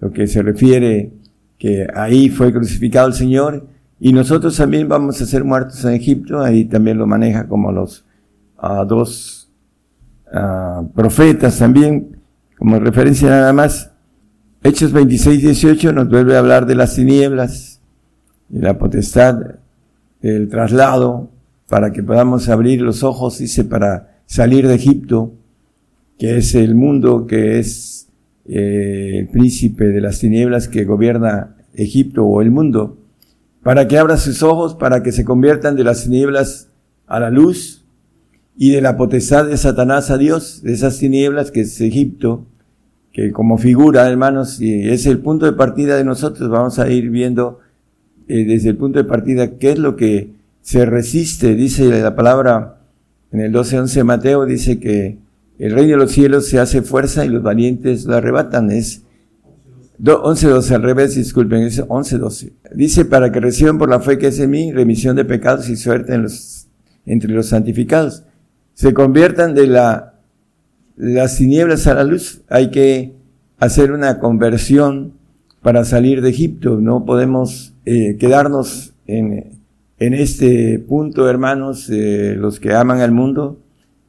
lo 0.00 0.12
que 0.12 0.26
se 0.26 0.42
refiere 0.42 1.21
que 1.62 1.86
ahí 1.94 2.28
fue 2.28 2.52
crucificado 2.52 3.06
el 3.06 3.14
Señor, 3.14 3.68
y 4.00 4.12
nosotros 4.12 4.56
también 4.56 4.88
vamos 4.88 5.22
a 5.22 5.26
ser 5.26 5.44
muertos 5.44 5.84
en 5.84 5.92
Egipto, 5.92 6.40
ahí 6.40 6.64
también 6.64 6.98
lo 6.98 7.06
maneja 7.06 7.46
como 7.46 7.70
los 7.70 8.04
uh, 8.60 8.84
dos 8.84 9.48
uh, 10.34 10.88
profetas 10.88 11.56
también, 11.60 12.16
como 12.58 12.80
referencia 12.80 13.28
nada 13.28 13.52
más. 13.52 13.92
Hechos 14.64 14.90
26, 14.90 15.40
18 15.40 15.92
nos 15.92 16.08
vuelve 16.08 16.34
a 16.34 16.40
hablar 16.40 16.66
de 16.66 16.74
las 16.74 16.96
tinieblas, 16.96 17.80
y 18.50 18.58
la 18.58 18.76
potestad 18.76 19.38
el 20.20 20.48
traslado 20.48 21.30
para 21.68 21.92
que 21.92 22.02
podamos 22.02 22.48
abrir 22.48 22.82
los 22.82 23.04
ojos, 23.04 23.38
dice, 23.38 23.64
para 23.64 24.16
salir 24.26 24.66
de 24.66 24.74
Egipto, 24.74 25.32
que 26.18 26.38
es 26.38 26.56
el 26.56 26.74
mundo, 26.74 27.24
que 27.24 27.60
es 27.60 28.08
eh, 28.46 29.18
el 29.18 29.28
príncipe 29.28 29.86
de 29.88 30.00
las 30.00 30.18
tinieblas 30.18 30.68
que 30.68 30.84
gobierna 30.84 31.56
Egipto 31.74 32.24
o 32.24 32.42
el 32.42 32.50
mundo, 32.50 32.98
para 33.62 33.86
que 33.86 33.98
abra 33.98 34.16
sus 34.16 34.42
ojos, 34.42 34.74
para 34.74 35.02
que 35.02 35.12
se 35.12 35.24
conviertan 35.24 35.76
de 35.76 35.84
las 35.84 36.04
tinieblas 36.04 36.70
a 37.06 37.20
la 37.20 37.30
luz 37.30 37.84
y 38.56 38.72
de 38.72 38.80
la 38.80 38.96
potestad 38.96 39.46
de 39.46 39.56
Satanás 39.56 40.10
a 40.10 40.18
Dios, 40.18 40.62
de 40.62 40.72
esas 40.72 40.98
tinieblas 40.98 41.50
que 41.50 41.60
es 41.62 41.80
Egipto, 41.80 42.46
que 43.12 43.30
como 43.30 43.58
figura, 43.58 44.08
hermanos, 44.08 44.60
y 44.60 44.88
es 44.88 45.06
el 45.06 45.18
punto 45.18 45.46
de 45.46 45.52
partida 45.52 45.96
de 45.96 46.04
nosotros, 46.04 46.48
vamos 46.48 46.78
a 46.78 46.90
ir 46.90 47.10
viendo 47.10 47.60
eh, 48.28 48.44
desde 48.44 48.70
el 48.70 48.76
punto 48.76 48.98
de 48.98 49.04
partida, 49.04 49.58
¿qué 49.58 49.72
es 49.72 49.78
lo 49.78 49.96
que 49.96 50.30
se 50.62 50.86
resiste? 50.86 51.54
Dice 51.54 51.84
la 52.00 52.14
palabra 52.16 52.78
en 53.30 53.40
el 53.40 53.52
12.11 53.52 53.94
de 53.94 54.04
Mateo, 54.04 54.46
dice 54.46 54.80
que 54.80 55.18
el 55.62 55.74
reino 55.74 55.92
de 55.92 55.96
los 55.98 56.10
cielos 56.10 56.48
se 56.48 56.58
hace 56.58 56.82
fuerza 56.82 57.24
y 57.24 57.28
los 57.28 57.40
valientes 57.40 58.04
lo 58.04 58.16
arrebatan. 58.16 58.72
Es 58.72 59.04
11.12 60.02 60.72
al 60.72 60.82
revés, 60.82 61.14
disculpen, 61.14 61.62
es 61.62 61.80
11.12. 61.80 62.52
Dice, 62.74 63.04
para 63.04 63.30
que 63.30 63.38
reciban 63.38 63.78
por 63.78 63.88
la 63.88 64.00
fe 64.00 64.18
que 64.18 64.26
es 64.26 64.40
en 64.40 64.50
mí, 64.50 64.72
remisión 64.72 65.14
de 65.14 65.24
pecados 65.24 65.68
y 65.68 65.76
suerte 65.76 66.20
entre 67.06 67.32
los 67.32 67.46
santificados. 67.46 68.24
Se 68.74 68.92
conviertan 68.92 69.54
de 69.54 69.68
la, 69.68 70.14
las 70.96 71.36
tinieblas 71.36 71.86
a 71.86 71.94
la 71.94 72.02
luz. 72.02 72.42
Hay 72.48 72.72
que 72.72 73.14
hacer 73.60 73.92
una 73.92 74.18
conversión 74.18 75.12
para 75.62 75.84
salir 75.84 76.22
de 76.22 76.30
Egipto. 76.30 76.80
No 76.80 77.04
podemos 77.04 77.72
eh, 77.84 78.16
quedarnos 78.18 78.94
en, 79.06 79.60
en, 80.00 80.14
este 80.14 80.80
punto, 80.80 81.30
hermanos, 81.30 81.88
eh, 81.88 82.34
los 82.36 82.58
que 82.58 82.74
aman 82.74 82.98
al 82.98 83.12
mundo. 83.12 83.61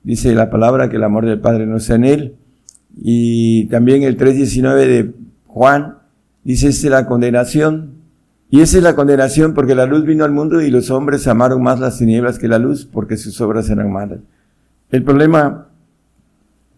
Dice 0.03 0.35
la 0.35 0.49
palabra 0.49 0.89
que 0.89 0.97
el 0.97 1.03
amor 1.03 1.25
del 1.25 1.39
Padre 1.39 1.65
no 1.65 1.77
está 1.77 1.95
en 1.95 2.05
él. 2.05 2.35
Y 2.95 3.65
también 3.65 4.03
el 4.03 4.17
3.19 4.17 4.75
de 4.85 5.13
Juan 5.47 5.97
dice, 6.43 6.67
esta 6.67 6.87
es 6.87 6.91
la 6.91 7.05
condenación. 7.05 7.91
Y 8.49 8.61
esa 8.61 8.77
es 8.77 8.83
la 8.83 8.95
condenación 8.95 9.53
porque 9.53 9.73
la 9.73 9.85
luz 9.85 10.05
vino 10.05 10.25
al 10.25 10.31
mundo 10.31 10.61
y 10.61 10.69
los 10.69 10.91
hombres 10.91 11.25
amaron 11.27 11.63
más 11.63 11.79
las 11.79 11.97
tinieblas 11.97 12.37
que 12.37 12.47
la 12.47 12.59
luz 12.59 12.85
porque 12.85 13.17
sus 13.17 13.41
obras 13.41 13.69
eran 13.69 13.91
malas. 13.91 14.19
El 14.91 15.03
problema 15.03 15.69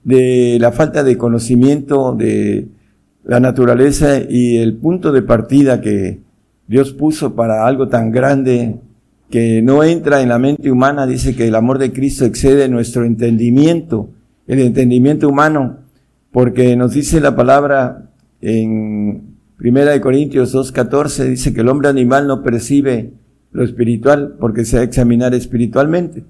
de 0.06 0.58
la 0.62 0.72
falta 0.72 1.04
de 1.04 1.18
conocimiento 1.18 2.16
de 2.16 2.70
la 3.26 3.42
naturaleza 3.42 4.20
y 4.20 4.58
el 4.58 4.76
punto 4.76 5.12
de 5.12 5.24
partida 5.24 5.82
que 5.82 6.22
Dios 6.68 6.94
puso 6.94 7.36
para 7.36 7.68
algo 7.68 7.90
tan 7.90 8.12
grande 8.12 8.80
que 9.30 9.62
no 9.62 9.84
entra 9.84 10.22
en 10.22 10.30
la 10.30 10.40
mente 10.40 10.72
humana, 10.72 11.08
dice 11.08 11.36
que 11.36 11.48
el 11.48 11.56
amor 11.56 11.78
de 11.80 11.92
Cristo 11.92 12.26
excede 12.26 12.70
nuestro 12.70 13.06
entendimiento, 13.06 14.10
el 14.48 14.60
entendimiento 14.60 15.28
humano, 15.28 15.80
porque 16.32 16.76
nos 16.76 16.94
dice 16.94 17.20
la 17.20 17.36
palabra 17.36 18.10
en 18.42 19.36
Primera 19.58 19.92
de 19.92 20.02
Corintios 20.02 20.54
2.14, 20.54 21.30
dice 21.30 21.54
que 21.54 21.62
el 21.62 21.70
hombre 21.70 21.90
animal 21.90 22.28
no 22.28 22.44
percibe 22.44 23.14
lo 23.52 23.64
espiritual 23.64 24.36
porque 24.40 24.66
se 24.66 24.78
va 24.78 24.82
a 24.82 24.86
examinar 24.86 25.34
espiritualmente. 25.34 26.24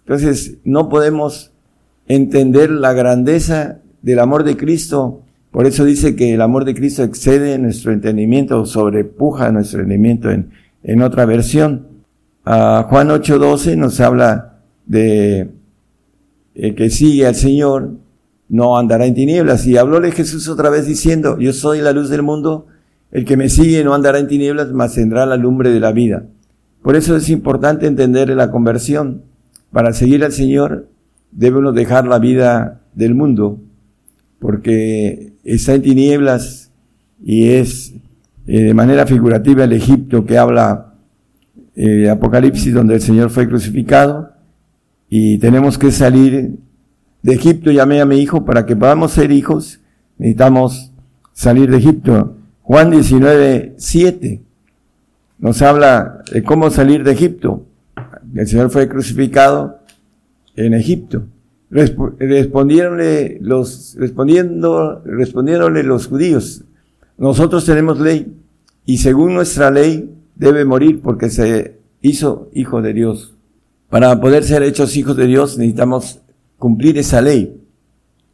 Entonces, 0.00 0.58
no 0.64 0.88
podemos 0.88 1.52
entender 2.08 2.70
la 2.70 2.92
grandeza 2.92 3.78
del 4.02 4.18
amor 4.18 4.42
de 4.42 4.56
Cristo 4.56 5.22
por 5.52 5.66
eso 5.66 5.84
dice 5.84 6.16
que 6.16 6.32
el 6.32 6.40
amor 6.40 6.64
de 6.64 6.74
Cristo 6.74 7.04
excede 7.04 7.58
nuestro 7.58 7.92
entendimiento, 7.92 8.64
sobrepuja 8.64 9.52
nuestro 9.52 9.80
entendimiento 9.80 10.30
en, 10.30 10.50
en 10.82 11.02
otra 11.02 11.26
versión. 11.26 11.88
Uh, 12.44 12.82
Juan 12.88 13.08
8:12 13.08 13.76
nos 13.76 14.00
habla 14.00 14.58
de 14.86 15.50
el 16.54 16.74
que 16.74 16.90
sigue 16.90 17.26
al 17.26 17.34
Señor 17.34 17.92
no 18.48 18.76
andará 18.76 19.06
en 19.06 19.14
tinieblas. 19.14 19.66
Y 19.66 19.78
hablóle 19.78 20.12
Jesús 20.12 20.48
otra 20.48 20.68
vez 20.68 20.86
diciendo, 20.86 21.38
yo 21.38 21.52
soy 21.52 21.80
la 21.80 21.92
luz 21.92 22.10
del 22.10 22.22
mundo, 22.22 22.66
el 23.10 23.24
que 23.24 23.36
me 23.36 23.48
sigue 23.48 23.82
no 23.82 23.94
andará 23.94 24.18
en 24.18 24.28
tinieblas, 24.28 24.72
mas 24.72 24.94
tendrá 24.94 25.24
la 25.24 25.36
lumbre 25.36 25.70
de 25.70 25.80
la 25.80 25.92
vida. 25.92 26.26
Por 26.82 26.96
eso 26.96 27.16
es 27.16 27.30
importante 27.30 27.86
entender 27.86 28.28
la 28.30 28.50
conversión. 28.50 29.22
Para 29.70 29.94
seguir 29.94 30.22
al 30.24 30.32
Señor 30.32 30.88
debemos 31.30 31.74
dejar 31.74 32.06
la 32.06 32.18
vida 32.18 32.82
del 32.94 33.14
mundo 33.14 33.58
porque 34.38 35.32
está 35.44 35.74
en 35.74 35.82
tinieblas 35.82 36.70
y 37.24 37.48
es 37.48 37.94
eh, 38.46 38.64
de 38.64 38.74
manera 38.74 39.06
figurativa 39.06 39.64
el 39.64 39.72
Egipto 39.72 40.26
que 40.26 40.36
habla 40.36 40.91
eh, 41.76 42.08
Apocalipsis 42.10 42.74
donde 42.74 42.94
el 42.94 43.00
Señor 43.00 43.30
fue 43.30 43.48
crucificado 43.48 44.32
y 45.08 45.38
tenemos 45.38 45.78
que 45.78 45.90
salir 45.90 46.56
de 47.22 47.32
Egipto, 47.32 47.70
llamé 47.70 48.00
a 48.00 48.06
mi 48.06 48.18
hijo, 48.18 48.44
para 48.44 48.66
que 48.66 48.74
podamos 48.74 49.12
ser 49.12 49.30
hijos, 49.30 49.80
necesitamos 50.18 50.92
salir 51.32 51.70
de 51.70 51.76
Egipto. 51.76 52.36
Juan 52.62 52.90
19, 52.90 53.74
7 53.76 54.40
nos 55.38 55.60
habla 55.60 56.22
de 56.32 56.42
cómo 56.42 56.70
salir 56.70 57.02
de 57.04 57.12
Egipto. 57.12 57.66
El 58.34 58.46
Señor 58.46 58.70
fue 58.70 58.88
crucificado 58.88 59.80
en 60.56 60.74
Egipto 60.74 61.26
respondieronle 61.72 63.38
los, 63.40 63.96
respondiendo, 63.98 65.02
respondiéronle 65.04 65.82
los 65.82 66.06
judíos, 66.06 66.64
nosotros 67.16 67.64
tenemos 67.64 67.98
ley 67.98 68.36
y 68.84 68.98
según 68.98 69.34
nuestra 69.34 69.70
ley 69.70 70.10
debe 70.42 70.64
morir 70.64 71.00
porque 71.00 71.30
se 71.30 71.78
hizo 72.02 72.50
hijo 72.52 72.82
de 72.82 72.92
Dios. 72.92 73.34
Para 73.88 74.20
poder 74.20 74.44
ser 74.44 74.62
hechos 74.62 74.96
hijos 74.96 75.16
de 75.16 75.26
Dios 75.26 75.56
necesitamos 75.56 76.20
cumplir 76.58 76.98
esa 76.98 77.20
ley, 77.20 77.60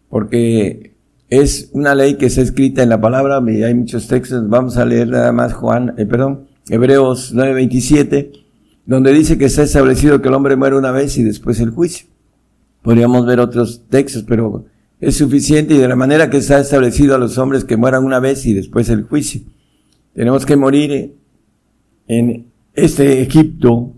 porque 0.08 0.94
es 1.28 1.70
una 1.72 1.94
ley 1.94 2.14
que 2.16 2.26
está 2.26 2.40
escrita 2.40 2.82
en 2.82 2.88
la 2.88 3.00
palabra, 3.00 3.38
hay 3.38 3.74
muchos 3.74 4.08
textos, 4.08 4.48
vamos 4.48 4.76
a 4.76 4.84
leer 4.84 5.08
nada 5.08 5.32
más 5.32 5.52
Juan, 5.52 5.94
eh, 5.98 6.06
perdón, 6.06 6.46
Hebreos 6.68 7.34
9:27, 7.34 8.32
donde 8.86 9.12
dice 9.12 9.36
que 9.36 9.46
está 9.46 9.62
establecido 9.62 10.20
que 10.20 10.28
el 10.28 10.34
hombre 10.34 10.56
muere 10.56 10.76
una 10.76 10.92
vez 10.92 11.16
y 11.18 11.22
después 11.22 11.60
el 11.60 11.70
juicio. 11.70 12.06
Podríamos 12.82 13.26
ver 13.26 13.40
otros 13.40 13.82
textos, 13.88 14.24
pero 14.26 14.64
es 15.00 15.16
suficiente 15.16 15.74
y 15.74 15.78
de 15.78 15.88
la 15.88 15.96
manera 15.96 16.30
que 16.30 16.38
está 16.38 16.58
establecido 16.58 17.14
a 17.14 17.18
los 17.18 17.36
hombres 17.38 17.64
que 17.64 17.76
mueran 17.76 18.04
una 18.04 18.20
vez 18.20 18.46
y 18.46 18.54
después 18.54 18.88
el 18.88 19.02
juicio. 19.02 19.42
Tenemos 20.14 20.46
que 20.46 20.56
morir 20.56 21.14
en 22.08 22.46
este 22.74 23.22
Egipto 23.22 23.92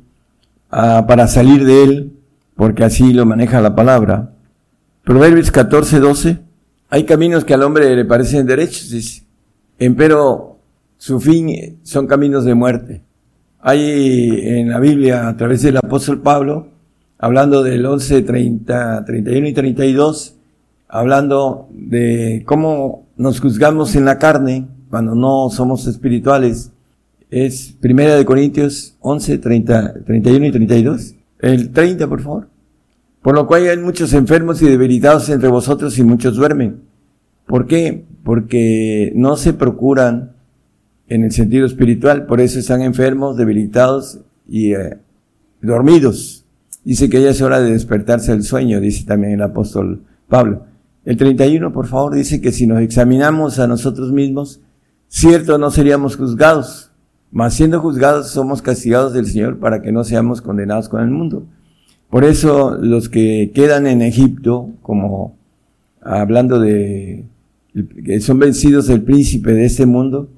ah, 0.71 1.07
para 1.09 1.27
salir 1.29 1.65
de 1.65 1.85
él, 1.85 2.13
porque 2.55 2.85
así 2.85 3.13
lo 3.13 3.25
maneja 3.25 3.61
la 3.61 3.75
palabra. 3.75 4.33
Proverbios 5.05 5.51
14, 5.51 5.99
12. 6.01 6.39
Hay 6.91 7.05
caminos 7.05 7.45
que 7.45 7.55
al 7.55 7.63
hombre 7.63 7.95
le 7.97 8.05
parecen 8.05 8.47
derechos, 8.47 8.91
dice. 8.91 9.23
Empero 9.79 10.59
su 10.99 11.19
fin 11.19 11.79
son 11.83 12.07
caminos 12.07 12.45
de 12.45 12.55
muerte. 12.55 13.03
Hay 13.61 14.41
en 14.43 14.69
la 14.69 14.79
Biblia, 14.81 15.29
a 15.29 15.37
través 15.37 15.63
del 15.63 15.79
apóstol 15.79 16.21
Pablo, 16.21 16.69
hablando 17.19 17.63
del 17.63 17.87
11, 17.87 18.23
30, 18.23 19.05
31 19.07 19.49
y 19.49 19.53
32, 19.53 20.37
hablando 20.89 21.69
de 21.71 22.43
cómo 22.47 23.07
nos 23.17 23.41
juzgamos 23.41 23.95
en 23.95 24.05
la 24.05 24.19
carne 24.19 24.67
cuando 24.91 25.15
no 25.15 25.49
somos 25.51 25.87
espirituales. 25.87 26.73
Es 27.31 27.77
Primera 27.81 28.17
de 28.17 28.25
Corintios 28.25 28.97
11, 29.01 29.39
30, 29.39 30.05
31 30.05 30.47
y 30.47 30.51
32. 30.51 31.15
El 31.39 31.71
30, 31.71 32.09
por 32.09 32.21
favor. 32.21 32.49
Por 33.23 33.35
lo 33.35 33.47
cual 33.47 33.69
hay 33.69 33.79
muchos 33.79 34.13
enfermos 34.15 34.61
y 34.63 34.67
debilitados 34.67 35.29
entre 35.29 35.49
vosotros 35.49 35.97
y 35.99 36.03
muchos 36.03 36.37
duermen. 36.37 36.83
¿Por 37.47 37.67
qué? 37.67 38.05
Porque 38.25 39.13
no 39.15 39.37
se 39.37 39.53
procuran 39.53 40.33
en 41.07 41.25
el 41.25 41.33
sentido 41.33 41.67
espiritual, 41.67 42.27
por 42.27 42.41
eso 42.41 42.59
están 42.59 42.83
enfermos, 42.83 43.37
debilitados 43.37 44.21
y 44.49 44.75
eh, 44.75 44.99
dormidos. 45.61 46.45
Dice 46.85 47.11
que 47.11 47.23
ya 47.23 47.31
es 47.31 47.43
hora 47.43 47.61
de 47.61 47.73
despertarse 47.73 48.33
del 48.33 48.45
sueño, 48.45 48.81
dice 48.81 49.05
también 49.05 49.35
el 49.35 49.43
apóstol 49.43 50.05
Pablo. 50.29 50.65
El 51.05 51.17
31, 51.17 51.73
por 51.73 51.87
favor, 51.87 52.15
dice 52.15 52.41
que 52.41 52.53
si 52.53 52.67
nos 52.67 52.81
examinamos 52.81 53.59
a 53.59 53.67
nosotros 53.67 54.13
mismos, 54.13 54.61
cierto 55.09 55.59
no 55.59 55.71
seríamos 55.71 56.17
juzgados, 56.17 56.90
mas 57.31 57.55
siendo 57.55 57.81
juzgados 57.81 58.31
somos 58.31 58.63
castigados 58.63 59.13
del 59.13 59.27
Señor 59.27 59.59
para 59.59 59.83
que 59.83 59.93
no 59.93 60.05
seamos 60.05 60.41
condenados 60.43 60.89
con 60.89 61.03
el 61.03 61.11
mundo. 61.11 61.45
Por 62.09 62.25
eso 62.25 62.77
los 62.81 63.09
que 63.09 63.53
quedan 63.55 63.87
en 63.87 64.03
Egipto, 64.03 64.69
como 64.83 65.37
hablando 66.03 66.59
de 66.59 67.25
que 68.05 68.21
son 68.21 68.41
vencidos 68.41 68.89
del 68.89 69.03
príncipe 69.03 69.53
de 69.53 69.65
este 69.65 69.87
mundo, 69.87 70.29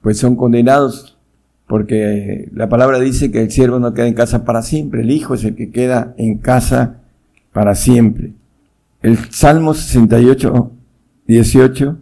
pues 0.00 0.16
son 0.18 0.34
condenados, 0.34 1.18
porque 1.66 2.48
la 2.54 2.70
palabra 2.70 2.98
dice 2.98 3.30
que 3.30 3.42
el 3.42 3.50
siervo 3.50 3.78
no 3.78 3.92
queda 3.92 4.08
en 4.08 4.14
casa 4.14 4.44
para 4.46 4.62
siempre, 4.62 5.02
el 5.02 5.10
hijo 5.10 5.34
es 5.34 5.44
el 5.44 5.54
que 5.54 5.70
queda 5.70 6.14
en 6.16 6.38
casa 6.38 7.00
para 7.52 7.74
siempre. 7.74 8.32
El 9.02 9.18
Salmo 9.30 9.74
68, 9.74 10.70
18, 11.26 11.98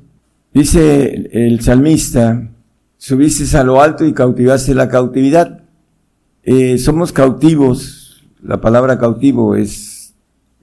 dice 0.54 1.28
el 1.32 1.60
salmista, 1.60 2.48
subiste 2.98 3.56
a 3.56 3.64
lo 3.64 3.80
alto 3.80 4.04
y 4.04 4.12
cautivaste 4.12 4.74
la 4.74 4.88
cautividad. 4.88 5.62
Eh, 6.42 6.76
somos 6.78 7.12
cautivos, 7.12 8.28
la 8.42 8.60
palabra 8.60 8.98
cautivo 8.98 9.56
es 9.56 10.14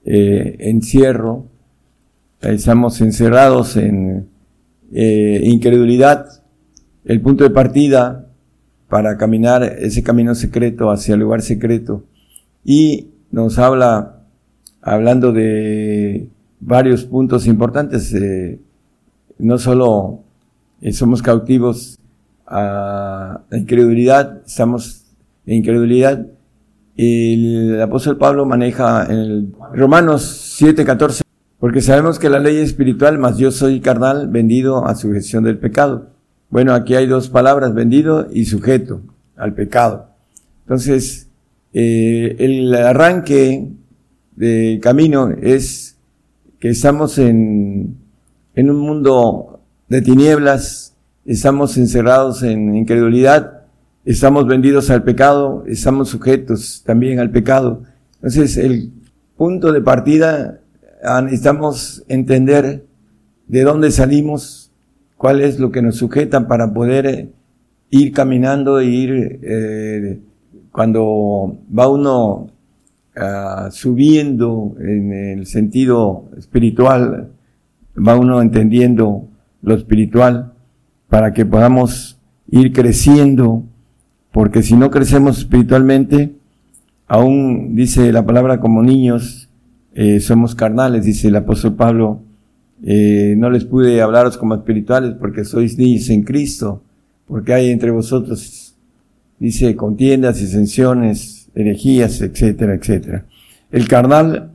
eh, 0.04 0.56
encierro, 0.60 1.46
estamos 2.40 3.00
encerrados 3.00 3.76
en 3.76 4.28
eh, 4.92 5.40
incredulidad, 5.44 6.26
el 7.04 7.20
punto 7.20 7.44
de 7.44 7.50
partida 7.50 8.28
para 8.88 9.16
caminar 9.16 9.62
ese 9.64 10.02
camino 10.02 10.34
secreto 10.34 10.90
hacia 10.90 11.14
el 11.14 11.20
lugar 11.20 11.42
secreto. 11.42 12.04
Y 12.64 13.08
nos 13.30 13.58
habla, 13.58 14.22
hablando 14.80 15.32
de 15.32 16.28
varios 16.60 17.04
puntos 17.04 17.46
importantes, 17.46 18.12
eh, 18.14 18.60
no 19.38 19.58
solo 19.58 20.20
eh, 20.80 20.92
somos 20.92 21.22
cautivos 21.22 21.98
a 22.46 23.40
la 23.50 23.58
incredulidad, 23.58 24.42
estamos 24.46 25.04
en 25.46 25.56
incredulidad. 25.56 26.26
El 26.96 27.80
apóstol 27.82 28.16
Pablo 28.16 28.46
maneja 28.46 29.06
en 29.10 29.54
Romanos 29.74 30.56
7:14, 30.58 31.22
porque 31.58 31.80
sabemos 31.80 32.18
que 32.18 32.30
la 32.30 32.38
ley 32.38 32.56
es 32.56 32.70
espiritual, 32.70 33.18
mas 33.18 33.36
yo 33.36 33.50
soy 33.50 33.80
carnal, 33.80 34.28
vendido 34.28 34.86
a 34.86 34.94
sujeción 34.94 35.44
del 35.44 35.58
pecado. 35.58 36.10
Bueno, 36.48 36.72
aquí 36.74 36.94
hay 36.94 37.06
dos 37.06 37.28
palabras, 37.28 37.74
vendido 37.74 38.28
y 38.32 38.44
sujeto 38.44 39.02
al 39.36 39.54
pecado. 39.54 40.10
Entonces, 40.64 41.28
eh, 41.72 42.36
el 42.38 42.74
arranque 42.74 43.68
del 44.34 44.80
camino 44.80 45.30
es 45.30 45.98
que 46.58 46.70
estamos 46.70 47.18
en, 47.18 47.96
en 48.54 48.70
un 48.70 48.78
mundo 48.78 49.60
de 49.88 50.02
tinieblas, 50.02 50.95
estamos 51.26 51.76
encerrados 51.76 52.42
en 52.42 52.74
incredulidad, 52.76 53.64
estamos 54.04 54.46
vendidos 54.46 54.90
al 54.90 55.02
pecado, 55.02 55.64
estamos 55.66 56.08
sujetos 56.08 56.82
también 56.86 57.18
al 57.18 57.30
pecado. 57.30 57.82
Entonces, 58.16 58.56
el 58.56 58.92
punto 59.36 59.72
de 59.72 59.80
partida, 59.80 60.60
ah, 61.02 61.20
necesitamos 61.20 62.04
entender 62.08 62.86
de 63.48 63.62
dónde 63.62 63.90
salimos, 63.90 64.70
cuál 65.16 65.40
es 65.40 65.58
lo 65.58 65.72
que 65.72 65.82
nos 65.82 65.96
sujeta 65.96 66.46
para 66.46 66.72
poder 66.72 67.06
eh, 67.06 67.28
ir 67.90 68.12
caminando 68.12 68.78
e 68.78 68.86
ir, 68.86 69.40
eh, 69.42 70.20
cuando 70.70 71.58
va 71.76 71.88
uno 71.88 72.50
uh, 73.16 73.70
subiendo 73.70 74.76
en 74.78 75.10
el 75.10 75.46
sentido 75.46 76.28
espiritual, 76.36 77.30
va 77.96 78.14
uno 78.14 78.42
entendiendo 78.42 79.26
lo 79.62 79.74
espiritual 79.74 80.52
para 81.16 81.32
que 81.32 81.46
podamos 81.46 82.18
ir 82.50 82.74
creciendo, 82.74 83.64
porque 84.32 84.62
si 84.62 84.74
no 84.74 84.90
crecemos 84.90 85.38
espiritualmente, 85.38 86.34
aún 87.06 87.74
dice 87.74 88.12
la 88.12 88.26
palabra 88.26 88.60
como 88.60 88.82
niños, 88.82 89.48
eh, 89.94 90.20
somos 90.20 90.54
carnales, 90.54 91.06
dice 91.06 91.28
el 91.28 91.36
apóstol 91.36 91.74
Pablo 91.74 92.20
eh, 92.84 93.34
no 93.38 93.48
les 93.48 93.64
pude 93.64 94.02
hablaros 94.02 94.36
como 94.36 94.56
espirituales 94.56 95.14
porque 95.18 95.46
sois 95.46 95.78
niños 95.78 96.10
en 96.10 96.22
Cristo, 96.22 96.82
porque 97.26 97.54
hay 97.54 97.70
entre 97.70 97.92
vosotros, 97.92 98.74
dice, 99.38 99.74
contiendas, 99.74 100.38
disensiones, 100.38 101.48
herejías, 101.54 102.20
etcétera, 102.20 102.74
etcétera. 102.74 103.24
El 103.72 103.88
carnal 103.88 104.50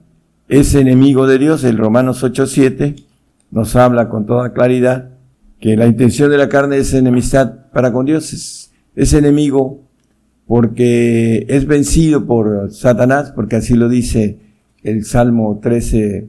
es 0.47 0.75
enemigo 0.75 1.25
de 1.25 1.39
Dios, 1.39 1.63
el 1.63 1.79
Romanos 1.79 2.23
8.7 2.23 3.03
nos 3.49 3.75
habla 3.75 4.09
con 4.09 4.27
toda 4.27 4.53
claridad 4.53 5.09
que 5.61 5.77
la 5.77 5.85
intención 5.85 6.31
de 6.31 6.39
la 6.39 6.49
carne 6.49 6.79
es 6.79 6.91
enemistad 6.93 7.69
para 7.71 7.93
con 7.93 8.07
Dios, 8.07 8.33
es, 8.95 9.13
enemigo 9.13 9.83
porque 10.47 11.45
es 11.47 11.67
vencido 11.67 12.25
por 12.25 12.71
Satanás, 12.71 13.31
porque 13.33 13.57
así 13.57 13.75
lo 13.75 13.87
dice 13.87 14.39
el 14.83 15.05
Salmo 15.05 15.59
13, 15.61 16.27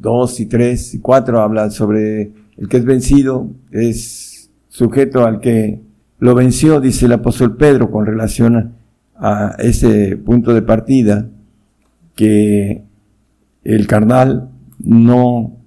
2 0.00 0.40
y 0.40 0.46
3 0.46 0.94
y 0.94 0.98
4 0.98 1.40
habla 1.42 1.70
sobre 1.70 2.32
el 2.56 2.68
que 2.68 2.78
es 2.78 2.86
vencido, 2.86 3.50
es 3.70 4.50
sujeto 4.68 5.26
al 5.26 5.40
que 5.40 5.80
lo 6.18 6.34
venció, 6.34 6.80
dice 6.80 7.04
el 7.04 7.12
apóstol 7.12 7.58
Pedro 7.58 7.90
con 7.90 8.06
relación 8.06 8.72
a 9.14 9.56
ese 9.58 10.16
punto 10.16 10.54
de 10.54 10.62
partida, 10.62 11.28
que 12.16 12.82
el 13.62 13.86
carnal 13.86 14.48
no 14.78 15.58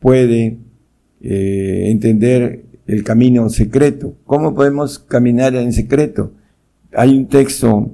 puede 0.00 0.58
eh, 1.20 1.90
entender 1.90 2.64
el 2.86 3.04
camino 3.04 3.48
secreto. 3.48 4.14
¿Cómo 4.24 4.54
podemos 4.54 4.98
caminar 4.98 5.54
en 5.54 5.72
secreto? 5.72 6.32
Hay 6.92 7.16
un 7.16 7.28
texto 7.28 7.90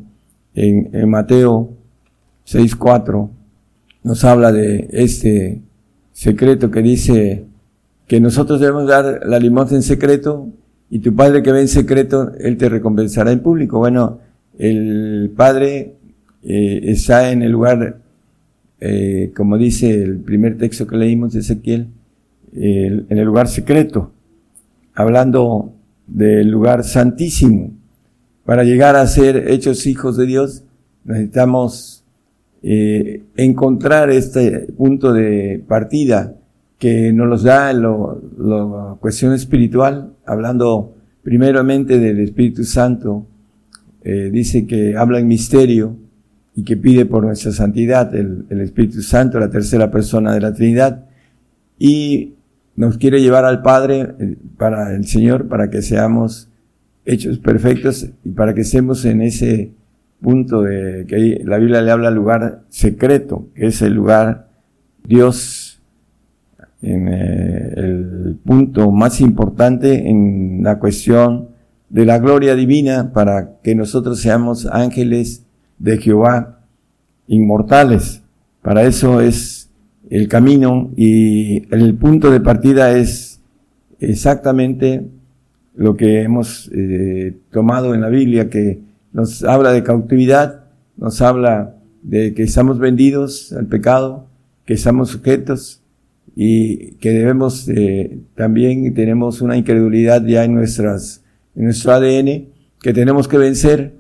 en, 0.54 0.90
en 0.92 1.10
Mateo 1.10 1.76
6.4, 2.46 3.30
nos 4.04 4.24
habla 4.24 4.52
de 4.52 4.88
este 4.92 5.60
secreto 6.12 6.70
que 6.70 6.80
dice 6.80 7.44
que 8.06 8.20
nosotros 8.20 8.60
debemos 8.60 8.86
dar 8.86 9.20
la 9.26 9.38
limosna 9.38 9.78
en 9.78 9.82
secreto 9.82 10.48
y 10.88 11.00
tu 11.00 11.14
padre 11.14 11.42
que 11.42 11.50
ve 11.50 11.62
en 11.62 11.68
secreto, 11.68 12.32
él 12.38 12.56
te 12.56 12.68
recompensará 12.68 13.32
en 13.32 13.40
público. 13.40 13.78
Bueno, 13.78 14.20
el 14.58 15.32
padre 15.36 15.96
eh, 16.44 16.80
está 16.84 17.32
en 17.32 17.42
el 17.42 17.50
lugar, 17.50 17.98
eh, 18.78 19.32
como 19.34 19.58
dice 19.58 19.90
el 20.02 20.18
primer 20.18 20.56
texto 20.56 20.86
que 20.86 20.96
leímos 20.96 21.32
de 21.32 21.40
Ezequiel, 21.40 21.88
en 22.56 23.18
el 23.18 23.24
lugar 23.24 23.48
secreto, 23.48 24.12
hablando 24.94 25.72
del 26.06 26.48
lugar 26.48 26.84
santísimo. 26.84 27.72
Para 28.44 28.64
llegar 28.64 28.96
a 28.96 29.06
ser 29.06 29.50
hechos 29.50 29.86
hijos 29.86 30.16
de 30.16 30.26
Dios, 30.26 30.62
necesitamos 31.04 32.04
eh, 32.62 33.22
encontrar 33.36 34.10
este 34.10 34.72
punto 34.76 35.12
de 35.12 35.62
partida 35.66 36.34
que 36.78 37.12
nos 37.12 37.28
los 37.28 37.42
da 37.42 37.72
la 37.72 38.96
cuestión 39.00 39.32
espiritual, 39.32 40.12
hablando 40.24 40.94
primeramente 41.22 41.98
del 41.98 42.20
Espíritu 42.20 42.64
Santo, 42.64 43.26
eh, 44.04 44.30
dice 44.32 44.66
que 44.66 44.96
habla 44.96 45.18
en 45.18 45.26
misterio 45.26 45.96
y 46.54 46.62
que 46.62 46.76
pide 46.76 47.06
por 47.06 47.24
nuestra 47.24 47.50
santidad 47.50 48.14
el, 48.14 48.44
el 48.48 48.60
Espíritu 48.60 49.02
Santo, 49.02 49.40
la 49.40 49.50
tercera 49.50 49.90
persona 49.90 50.32
de 50.32 50.40
la 50.40 50.52
Trinidad, 50.54 51.04
y 51.78 52.35
nos 52.76 52.98
quiere 52.98 53.20
llevar 53.20 53.44
al 53.44 53.62
Padre, 53.62 54.14
eh, 54.18 54.36
para 54.56 54.94
el 54.94 55.06
Señor, 55.06 55.48
para 55.48 55.70
que 55.70 55.82
seamos 55.82 56.48
hechos 57.04 57.38
perfectos 57.38 58.08
y 58.24 58.30
para 58.30 58.54
que 58.54 58.62
estemos 58.62 59.04
en 59.04 59.22
ese 59.22 59.72
punto 60.20 60.62
de 60.62 61.06
que 61.06 61.42
la 61.44 61.58
Biblia 61.58 61.82
le 61.82 61.90
habla 61.90 62.10
lugar 62.10 62.62
secreto, 62.68 63.48
que 63.54 63.66
es 63.66 63.82
el 63.82 63.94
lugar 63.94 64.48
Dios 65.04 65.80
en 66.82 67.08
eh, 67.08 67.72
el 67.76 68.38
punto 68.44 68.90
más 68.90 69.20
importante 69.20 70.08
en 70.08 70.60
la 70.62 70.78
cuestión 70.78 71.48
de 71.88 72.04
la 72.04 72.18
gloria 72.18 72.54
divina 72.54 73.12
para 73.12 73.60
que 73.62 73.74
nosotros 73.74 74.20
seamos 74.20 74.66
ángeles 74.66 75.44
de 75.78 75.98
Jehová, 75.98 76.60
inmortales. 77.28 78.22
Para 78.62 78.82
eso 78.82 79.20
es 79.20 79.55
el 80.10 80.28
camino 80.28 80.90
y 80.96 81.72
el 81.74 81.94
punto 81.94 82.30
de 82.30 82.40
partida 82.40 82.96
es 82.96 83.40
exactamente 84.00 85.06
lo 85.74 85.96
que 85.96 86.22
hemos 86.22 86.70
eh, 86.74 87.36
tomado 87.50 87.94
en 87.94 88.00
la 88.00 88.08
Biblia, 88.08 88.48
que 88.48 88.80
nos 89.12 89.44
habla 89.44 89.72
de 89.72 89.82
cautividad, 89.82 90.64
nos 90.96 91.20
habla 91.20 91.74
de 92.02 92.34
que 92.34 92.44
estamos 92.44 92.78
vendidos 92.78 93.52
al 93.52 93.66
pecado, 93.66 94.26
que 94.64 94.74
estamos 94.74 95.10
sujetos 95.10 95.82
y 96.34 96.92
que 96.96 97.10
debemos 97.10 97.68
eh, 97.68 98.18
también 98.34 98.92
tenemos 98.94 99.40
una 99.40 99.56
incredulidad 99.56 100.24
ya 100.24 100.44
en 100.44 100.54
nuestras 100.54 101.22
nuestro 101.54 101.92
ADN 101.92 102.48
que 102.80 102.92
tenemos 102.92 103.26
que 103.26 103.38
vencer 103.38 103.94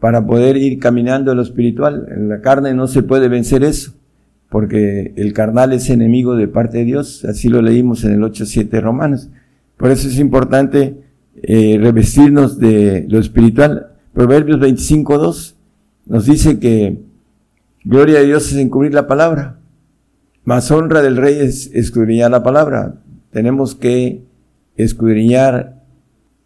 para 0.00 0.26
poder 0.26 0.56
ir 0.56 0.78
caminando 0.80 1.30
en 1.30 1.36
lo 1.36 1.42
espiritual. 1.42 2.08
En 2.10 2.28
la 2.28 2.40
carne 2.40 2.74
no 2.74 2.88
se 2.88 3.02
puede 3.02 3.28
vencer 3.28 3.62
eso, 3.62 3.92
porque 4.52 5.14
el 5.16 5.32
carnal 5.32 5.72
es 5.72 5.88
enemigo 5.88 6.36
de 6.36 6.46
parte 6.46 6.78
de 6.78 6.84
Dios, 6.84 7.24
así 7.24 7.48
lo 7.48 7.62
leímos 7.62 8.04
en 8.04 8.12
el 8.12 8.20
8.7 8.20 8.82
Romanos. 8.82 9.30
Por 9.78 9.90
eso 9.90 10.08
es 10.08 10.18
importante 10.18 10.98
eh, 11.42 11.78
revestirnos 11.80 12.58
de 12.58 13.06
lo 13.08 13.18
espiritual. 13.18 13.94
Proverbios 14.12 14.60
25.2 14.60 15.54
nos 16.04 16.26
dice 16.26 16.58
que 16.58 17.00
gloria 17.82 18.18
a 18.18 18.22
Dios 18.24 18.52
es 18.52 18.58
encubrir 18.58 18.92
la 18.92 19.06
palabra, 19.06 19.58
más 20.44 20.70
honra 20.70 21.00
del 21.00 21.16
rey 21.16 21.38
es 21.40 21.70
escudriñar 21.72 22.30
la 22.30 22.42
palabra. 22.42 22.96
Tenemos 23.30 23.74
que 23.74 24.22
escudriñar 24.76 25.82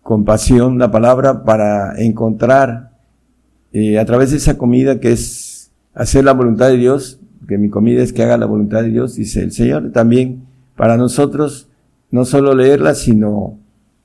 con 0.03 0.25
pasión 0.25 0.79
la 0.79 0.93
palabra 0.93 1.43
para 1.43 2.01
encontrar 2.01 2.93
eh, 3.73 3.99
a 3.99 4.05
través 4.05 4.31
de 4.31 4.37
esa 4.37 4.57
comida 4.57 5.01
que 5.01 5.11
es 5.11 5.73
hacer 5.93 6.25
la 6.25 6.35
voluntad 6.35 6.69
de 6.69 6.77
Dios, 6.77 7.19
que 7.47 7.59
mi 7.59 7.69
comida 7.69 8.03
es 8.03 8.13
que 8.13 8.23
haga 8.23 8.39
la 8.39 8.47
voluntad 8.47 8.83
de 8.83 8.91
Dios, 8.91 9.17
dice 9.17 9.43
el 9.43 9.53
Señor. 9.53 9.93
También 9.93 10.43
para 10.77 10.97
nosotros, 10.97 11.69
no 12.11 12.25
solo 12.25 12.55
leerla, 12.55 12.95
sino 12.95 13.59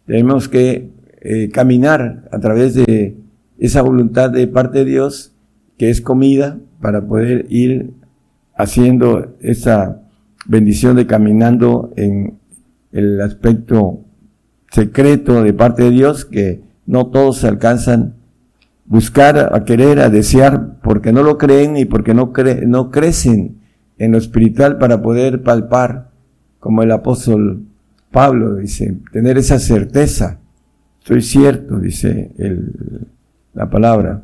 tenemos 0.06 0.47
que 0.47 0.89
eh, 1.21 1.49
caminar 1.51 2.27
a 2.32 2.39
través 2.39 2.73
de 2.75 3.17
esa 3.60 3.82
voluntad 3.82 4.30
de 4.32 4.47
parte 4.47 4.80
de 4.80 4.86
Dios, 4.86 5.34
que 5.77 5.89
es 5.89 6.01
comida, 6.01 6.60
para 6.82 7.06
poder 7.06 7.45
ir 7.49 7.91
haciendo 8.56 9.36
esa 9.41 10.01
bendición 10.47 10.95
de 10.95 11.06
caminando 11.06 11.93
en 11.95 12.38
el 12.91 13.21
aspecto 13.21 14.01
secreto 14.71 15.43
de 15.43 15.54
parte 15.54 15.84
de 15.84 15.91
Dios 15.91 16.25
que 16.25 16.62
no 16.86 17.08
todos 17.08 17.43
alcanzan 17.43 18.15
buscar, 18.91 19.56
a 19.56 19.63
querer, 19.63 19.99
a 19.99 20.10
desear, 20.10 20.75
porque 20.84 21.13
no 21.13 21.23
lo 21.23 21.38
creen 21.38 21.77
y 21.77 21.86
porque 21.86 22.13
no, 22.13 22.34
no 22.67 22.91
crecen 22.91 23.62
en 23.97 24.12
lo 24.12 24.17
espiritual 24.17 24.77
para 24.80 25.01
poder 25.01 25.43
palpar, 25.43 26.10
como 26.60 26.84
el 26.84 26.91
apóstol 26.91 27.63
Pablo 28.12 28.56
dice, 28.56 28.97
tener 29.13 29.38
esa 29.38 29.60
certeza. 29.60 30.39
Soy 30.99 31.21
cierto, 31.21 31.80
dice 31.80 32.32
el, 32.38 33.08
la 33.54 33.69
palabra, 33.69 34.23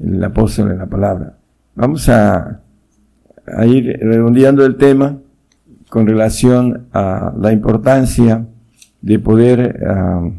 el 0.00 0.22
apóstol 0.22 0.70
en 0.70 0.78
la 0.78 0.86
palabra. 0.86 1.34
Vamos 1.74 2.08
a, 2.08 2.60
a 3.46 3.66
ir 3.66 3.98
redondeando 4.00 4.64
el 4.64 4.76
tema 4.76 5.18
con 5.88 6.06
relación 6.06 6.86
a 6.92 7.34
la 7.36 7.52
importancia 7.52 8.46
de 9.02 9.18
poder 9.18 9.84
ah, 9.88 10.30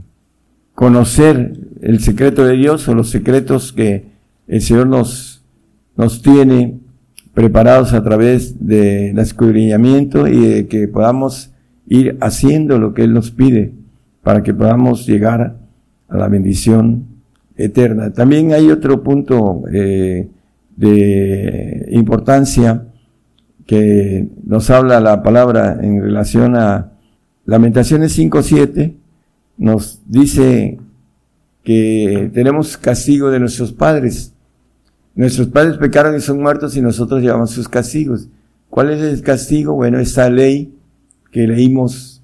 conocer 0.75 1.57
el 1.81 1.99
secreto 2.01 2.45
de 2.45 2.57
Dios 2.57 2.88
o 2.88 2.93
los 2.93 3.09
secretos 3.09 3.73
que 3.73 4.05
el 4.47 4.61
Señor 4.61 4.88
nos, 4.88 5.43
nos 5.95 6.21
tiene 6.21 6.79
preparados 7.33 7.93
a 7.93 8.03
través 8.03 8.65
del 8.65 9.17
escudriñamiento 9.17 10.27
y 10.27 10.39
de 10.45 10.67
que 10.67 10.88
podamos 10.88 11.51
ir 11.88 12.17
haciendo 12.21 12.77
lo 12.77 12.93
que 12.93 13.03
Él 13.03 13.13
nos 13.13 13.31
pide 13.31 13.73
para 14.21 14.43
que 14.43 14.53
podamos 14.53 15.07
llegar 15.07 15.57
a 16.09 16.17
la 16.17 16.27
bendición 16.27 17.05
eterna. 17.55 18.11
También 18.11 18.53
hay 18.53 18.69
otro 18.69 19.01
punto 19.01 19.63
eh, 19.71 20.29
de 20.75 21.88
importancia 21.91 22.85
que 23.65 24.27
nos 24.43 24.69
habla 24.69 24.99
la 24.99 25.23
palabra 25.23 25.79
en 25.81 26.01
relación 26.01 26.55
a 26.55 26.91
Lamentaciones 27.45 28.17
5.7 28.17 29.04
nos 29.57 30.01
dice 30.05 30.77
que 31.63 32.29
tenemos 32.33 32.77
castigo 32.77 33.31
de 33.31 33.39
nuestros 33.39 33.73
padres. 33.73 34.33
Nuestros 35.15 35.47
padres 35.47 35.77
pecaron 35.77 36.15
y 36.15 36.19
son 36.19 36.41
muertos 36.41 36.75
y 36.75 36.81
nosotros 36.81 37.21
llevamos 37.21 37.51
sus 37.51 37.69
castigos. 37.69 38.27
¿Cuál 38.69 38.91
es 38.91 39.01
el 39.01 39.21
castigo? 39.21 39.73
Bueno, 39.73 39.99
esta 39.99 40.29
ley 40.29 40.73
que 41.31 41.47
leímos 41.47 42.21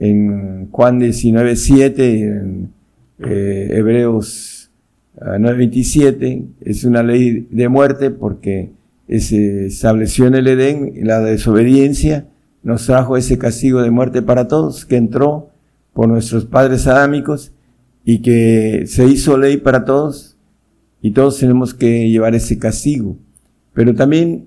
en 0.00 0.68
Juan 0.70 1.00
19.7, 1.00 1.98
en 1.98 2.72
eh, 3.18 3.68
Hebreos 3.72 4.70
9.27, 5.18 6.42
ah, 6.42 6.54
es 6.62 6.84
una 6.84 7.02
ley 7.02 7.46
de 7.50 7.68
muerte 7.68 8.10
porque 8.10 8.70
se 9.08 9.66
estableció 9.66 10.26
en 10.26 10.34
el 10.34 10.46
Edén 10.46 10.92
la 11.02 11.20
desobediencia 11.20 12.26
nos 12.62 12.86
trajo 12.86 13.16
ese 13.16 13.38
castigo 13.38 13.82
de 13.82 13.90
muerte 13.90 14.22
para 14.22 14.48
todos, 14.48 14.84
que 14.84 14.96
entró 14.96 15.49
por 15.92 16.08
nuestros 16.08 16.44
padres 16.44 16.86
adámicos 16.86 17.52
y 18.04 18.22
que 18.22 18.84
se 18.86 19.06
hizo 19.06 19.36
ley 19.36 19.56
para 19.56 19.84
todos 19.84 20.36
y 21.02 21.12
todos 21.12 21.38
tenemos 21.38 21.74
que 21.74 22.08
llevar 22.08 22.34
ese 22.34 22.58
castigo. 22.58 23.16
Pero 23.72 23.94
también 23.94 24.46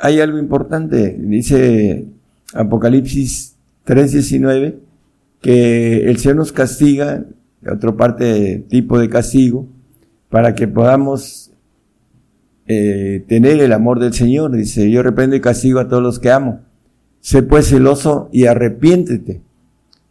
hay 0.00 0.20
algo 0.20 0.38
importante, 0.38 1.16
dice 1.18 2.06
Apocalipsis 2.54 3.56
3:19, 3.84 4.76
que 5.40 6.10
el 6.10 6.18
Señor 6.18 6.36
nos 6.36 6.52
castiga, 6.52 7.24
otra 7.70 7.96
parte 7.96 8.64
tipo 8.68 8.98
de 8.98 9.08
castigo, 9.08 9.66
para 10.28 10.54
que 10.54 10.68
podamos 10.68 11.50
eh, 12.66 13.24
tener 13.26 13.60
el 13.60 13.72
amor 13.72 13.98
del 13.98 14.12
Señor. 14.14 14.52
Dice, 14.52 14.90
yo 14.90 15.02
reprendo 15.02 15.34
y 15.36 15.40
castigo 15.40 15.80
a 15.80 15.88
todos 15.88 16.02
los 16.02 16.18
que 16.18 16.30
amo. 16.30 16.60
Sé 17.20 17.42
pues 17.42 17.68
celoso 17.68 18.28
y 18.32 18.46
arrepiéntete. 18.46 19.42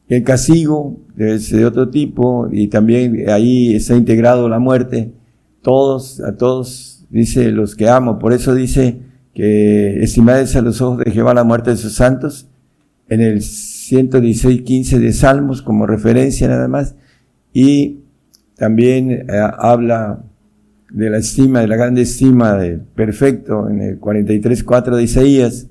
El 0.09 0.23
castigo 0.23 0.99
ser 1.15 1.59
de 1.59 1.65
otro 1.65 1.89
tipo 1.89 2.49
y 2.51 2.67
también 2.67 3.29
ahí 3.29 3.75
está 3.75 3.95
integrado 3.95 4.49
la 4.49 4.57
muerte. 4.57 5.13
Todos, 5.61 6.19
a 6.21 6.35
todos, 6.35 7.05
dice 7.11 7.51
los 7.51 7.75
que 7.75 7.87
amo. 7.87 8.17
Por 8.17 8.33
eso 8.33 8.55
dice 8.55 9.01
que 9.35 10.01
estimadles 10.03 10.55
a 10.55 10.61
los 10.61 10.81
ojos 10.81 11.05
de 11.05 11.11
Jehová 11.11 11.35
la 11.35 11.43
muerte 11.43 11.69
de 11.69 11.77
sus 11.77 11.93
santos. 11.93 12.49
En 13.07 13.21
el 13.21 13.43
116, 13.43 14.63
15 14.63 14.99
de 14.99 15.13
Salmos 15.13 15.61
como 15.61 15.85
referencia 15.85 16.47
nada 16.47 16.67
más. 16.67 16.95
Y 17.53 17.99
también 18.55 19.11
eh, 19.11 19.25
habla 19.59 20.23
de 20.91 21.11
la 21.11 21.19
estima, 21.19 21.61
de 21.61 21.67
la 21.67 21.75
grande 21.75 22.01
estima 22.01 22.55
del 22.55 22.79
perfecto 22.79 23.69
en 23.69 23.81
el 23.81 23.99
43, 23.99 24.63
4 24.63 24.95
de 24.95 25.03
Isaías 25.03 25.67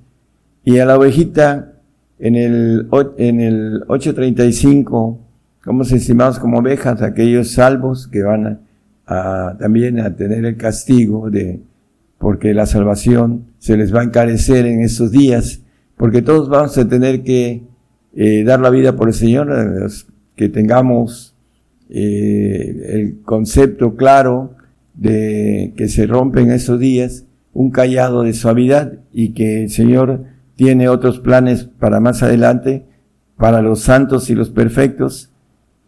y 0.65 0.79
a 0.79 0.87
la 0.87 0.97
ovejita 0.97 1.78
en 2.19 2.37
el, 2.37 2.89
en 3.17 3.41
el 3.41 3.85
835, 3.87 5.19
como 5.65 5.85
se 5.85 5.97
estimados 5.97 6.39
como 6.39 6.59
ovejas, 6.59 7.03
aquellos 7.03 7.53
salvos 7.53 8.09
que 8.09 8.23
van 8.23 8.61
a, 9.07 9.57
también 9.59 10.01
a 10.01 10.15
tener 10.17 10.45
el 10.45 10.57
castigo 10.57 11.31
de, 11.31 11.61
porque 12.19 12.55
la 12.55 12.67
salvación 12.67 13.47
se 13.59 13.77
les 13.77 13.95
va 13.95 14.01
a 14.01 14.05
encarecer 14.05 14.67
en 14.67 14.83
esos 14.83 15.11
días, 15.11 15.61
porque 15.97 16.23
todos 16.23 16.49
vamos 16.49 16.77
a 16.79 16.89
tener 16.89 17.23
que 17.23 17.63
eh, 18.15 18.45
dar 18.45 18.61
la 18.61 18.71
vida 18.71 18.97
por 18.97 19.09
el 19.09 19.15
Señor, 19.15 19.49
que 20.37 20.49
tengamos 20.49 21.35
eh, 21.89 22.91
el 22.91 23.23
concepto 23.23 23.97
claro 23.97 24.55
de 24.95 25.73
que 25.77 25.89
se 25.89 26.07
rompen 26.07 26.51
esos 26.51 26.81
días, 26.81 27.25
un 27.53 27.71
callado 27.71 28.25
de 28.25 28.33
suavidad 28.33 28.99
y 29.13 29.31
que 29.31 29.65
el 29.65 29.71
Señor 29.71 30.25
tiene 30.59 30.89
otros 30.89 31.21
planes 31.21 31.63
para 31.79 32.01
más 32.01 32.25
adelante, 32.25 32.85
para 33.37 33.63
los 33.63 33.79
santos 33.79 34.29
y 34.29 34.35
los 34.35 34.51
perfectos, 34.51 35.31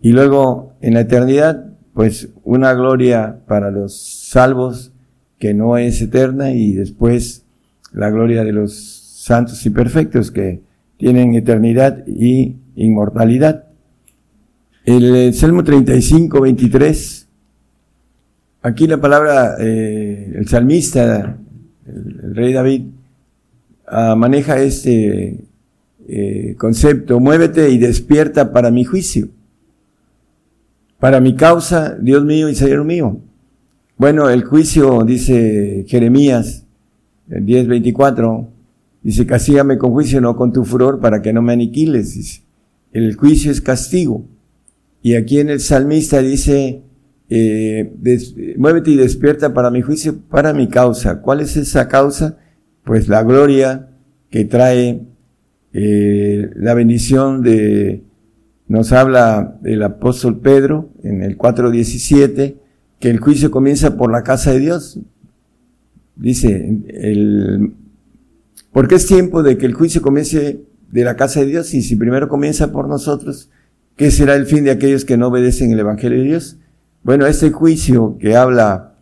y 0.01 0.13
luego 0.13 0.75
en 0.81 0.95
la 0.95 1.01
eternidad, 1.01 1.73
pues 1.93 2.29
una 2.45 2.73
gloria 2.75 3.41
para 3.49 3.73
los 3.73 4.01
salvos 4.01 4.93
que 5.41 5.55
no 5.55 5.77
es 5.77 6.01
eterna 6.01 6.53
y 6.53 6.75
después 6.75 7.45
la 7.93 8.11
gloria 8.11 8.45
de 8.45 8.53
los 8.53 8.73
santos 8.73 9.67
y 9.67 9.71
perfectos 9.71 10.31
que 10.31 10.61
tienen 10.99 11.35
eternidad 11.35 12.07
y 12.07 12.55
inmortalidad. 12.77 13.65
El 14.85 15.35
Salmo 15.35 15.65
35, 15.65 16.43
23, 16.43 17.29
aquí 18.63 18.87
la 18.87 19.01
palabra, 19.01 19.57
eh, 19.59 20.33
el 20.37 20.47
salmista, 20.47 21.37
el 21.87 22.37
rey 22.37 22.53
David, 22.53 22.83
Ah, 23.93 24.15
maneja 24.15 24.63
este 24.63 25.49
eh, 26.07 26.55
concepto, 26.57 27.19
muévete 27.19 27.71
y 27.71 27.79
despierta 27.79 28.53
para 28.53 28.71
mi 28.71 28.85
juicio. 28.85 29.29
para 31.01 31.19
mi 31.19 31.35
causa, 31.35 31.97
Dios 32.01 32.25
mío 32.25 32.49
y 32.49 32.55
Señor 32.55 32.85
mío. 32.85 33.21
Bueno, 33.97 34.31
el 34.31 34.45
juicio, 34.45 35.03
dice 35.03 35.85
Jeremías, 35.89 36.67
el 37.31 37.45
10.24, 37.47 38.49
dice, 39.03 39.27
castígame 39.27 39.77
con 39.79 39.93
juicio, 39.93 40.21
no 40.21 40.37
con 40.37 40.53
tu 40.53 40.65
furor, 40.65 41.01
para 41.01 41.21
que 41.21 41.33
no 41.33 41.43
me 41.43 41.53
aniquiles. 41.53 42.43
el 42.93 43.17
juicio 43.17 43.51
es 43.51 43.61
castigo. 43.61 44.25
Y 45.03 45.15
aquí 45.15 45.41
en 45.41 45.49
el 45.49 45.61
salmista 45.61 46.21
dice, 46.21 46.83
eh, 47.29 47.93
muévete 48.57 48.93
y 48.93 48.97
despierta 48.97 49.53
para 49.53 49.71
mi 49.71 49.81
juicio, 49.83 50.21
para 50.29 50.53
mi 50.53 50.69
causa. 50.69 51.23
¿Cuál 51.23 51.41
es 51.41 51.57
esa 51.57 51.89
causa? 51.89 52.39
Pues 52.85 53.09
la 53.09 53.23
gloria 53.23 53.89
que 54.31 54.45
trae 54.45 55.03
eh, 55.73 56.51
la 56.57 56.75
bendición 56.75 57.43
de, 57.43 58.03
nos 58.69 58.93
habla 58.93 59.59
el 59.65 59.83
apóstol 59.83 60.41
Pedro 60.41 60.91
en 61.03 61.23
el 61.23 61.37
4.17, 61.37 62.57
que 62.99 63.11
el 63.11 63.19
juicio 63.19 63.51
comienza 63.51 63.97
por 63.97 64.13
la 64.13 64.23
casa 64.23 64.53
de 64.53 64.61
Dios. 64.61 65.01
Dice, 66.17 66.79
el, 66.89 67.73
porque 68.73 68.97
es 68.97 69.07
tiempo 69.07 69.43
de 69.43 69.59
que 69.59 69.67
el 69.67 69.75
juicio 69.75 70.03
comience 70.03 70.63
de 70.91 71.05
la 71.05 71.17
casa 71.17 71.41
de 71.41 71.47
Dios 71.47 71.73
y 71.75 71.83
si 71.83 71.97
primero 71.97 72.29
comienza 72.29 72.73
por 72.73 72.89
nosotros, 72.89 73.51
¿qué 73.97 74.11
será 74.11 74.35
el 74.35 74.47
fin 74.47 74.65
de 74.65 74.71
aquellos 74.71 75.05
que 75.05 75.17
no 75.17 75.29
obedecen 75.29 75.73
el 75.73 75.81
Evangelio 75.81 76.19
de 76.19 76.25
Dios? 76.25 76.59
Bueno, 77.03 77.27
este 77.27 77.51
juicio 77.51 78.19
que 78.19 78.37
habla 78.37 78.95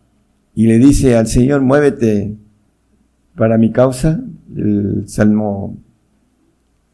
y 0.55 0.67
le 0.67 0.77
dice 0.77 1.15
al 1.15 1.27
Señor, 1.27 1.61
muévete 1.61 2.35
para 3.35 3.57
mi 3.57 3.71
causa, 3.71 4.19
el 4.55 5.07
Salmo, 5.07 5.77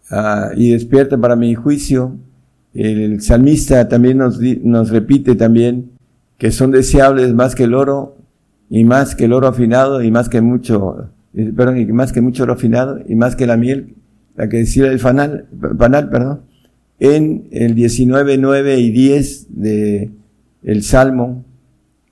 ah, 0.10 0.52
y 0.56 0.72
despierta 0.72 1.18
para 1.18 1.36
mi 1.36 1.56
juicio. 1.56 2.18
El 2.74 3.22
salmista 3.22 3.88
también 3.88 4.18
nos, 4.18 4.40
nos 4.40 4.90
repite 4.90 5.36
también 5.36 5.92
que 6.38 6.52
son 6.52 6.72
deseables 6.72 7.34
más 7.34 7.56
que 7.56 7.64
el 7.64 7.74
oro 7.74 8.18
y 8.70 8.84
más 8.84 9.16
que 9.16 9.26
el 9.26 9.34
oro 9.34 9.48
afinado 9.48 10.04
y 10.04 10.12
más 10.12 10.30
que 10.30 10.42
mucho, 10.42 11.10
eh, 11.34 11.54
perdón, 11.56 11.78
y 11.78 11.86
más 11.86 12.12
que 12.12 12.22
mucho 12.22 12.44
oro 12.44 12.54
afinado 12.54 13.00
y 13.08 13.16
más 13.16 13.36
que 13.36 13.48
la 13.48 13.58
miel, 13.58 13.96
la 14.36 14.50
que 14.50 14.58
decía 14.58 14.88
el 14.88 15.00
fanal, 15.00 15.46
panal, 15.78 16.10
perdón, 16.10 16.42
en 17.00 17.48
el 17.52 17.76
19, 17.76 18.38
9 18.38 18.80
y 18.80 18.92
10 18.92 19.48
de 19.62 20.12
el 20.64 20.84
Salmo, 20.84 21.46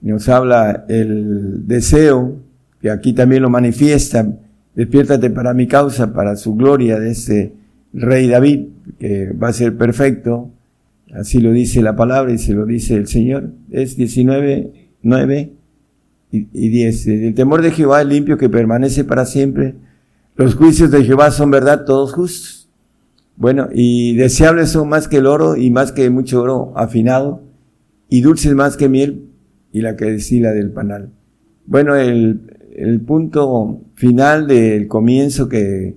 nos 0.02 0.30
habla 0.30 0.86
el 0.90 1.68
deseo, 1.68 2.38
que 2.84 2.92
aquí 2.92 3.14
también 3.14 3.42
lo 3.42 3.50
manifiesta, 3.50 4.28
despiértate 4.76 5.30
para 5.30 5.54
mi 5.54 5.68
causa, 5.68 6.12
para 6.12 6.36
su 6.36 6.54
gloria 6.54 7.00
de 7.00 7.12
este 7.12 7.54
rey 7.94 8.28
David, 8.28 8.66
que 9.00 9.32
va 9.32 9.48
a 9.48 9.54
ser 9.54 9.78
perfecto, 9.78 10.52
así 11.14 11.40
lo 11.40 11.54
dice 11.54 11.82
la 11.82 11.96
palabra 11.96 12.34
y 12.34 12.38
se 12.38 12.54
lo 12.54 12.66
dice 12.66 12.96
el 12.96 13.08
Señor, 13.08 13.52
es 13.72 13.96
19, 13.96 14.74
9 15.02 15.54
y 16.32 16.70
10. 16.70 17.08
El 17.08 17.34
temor 17.36 17.62
de 17.62 17.72
Jehová 17.72 18.02
es 18.02 18.08
limpio 18.08 18.38
que 18.38 18.50
permanece 18.50 19.06
para 19.06 19.26
siempre. 19.26 19.76
Los 20.36 20.56
juicios 20.56 20.92
de 20.92 21.06
Jehová 21.06 21.32
son 21.32 21.52
verdad, 21.52 21.86
todos 21.86 22.12
justos. 22.12 22.70
Bueno, 23.38 23.70
y 23.74 24.14
deseables 24.18 24.72
son 24.72 24.90
más 24.90 25.08
que 25.08 25.18
el 25.20 25.28
oro 25.28 25.56
y 25.56 25.72
más 25.72 25.94
que 25.94 26.10
mucho 26.10 26.42
oro 26.42 26.74
afinado 26.76 27.44
y 28.10 28.20
dulces 28.20 28.54
más 28.56 28.76
que 28.76 28.90
miel 28.90 29.30
y 29.72 29.80
la 29.80 29.96
que 29.96 30.12
destila 30.12 30.52
del 30.52 30.72
panal. 30.72 31.12
Bueno, 31.66 31.96
el, 31.96 32.53
el 32.76 33.02
punto 33.02 33.82
final 33.96 34.48
del 34.48 34.88
comienzo 34.88 35.48
que 35.48 35.96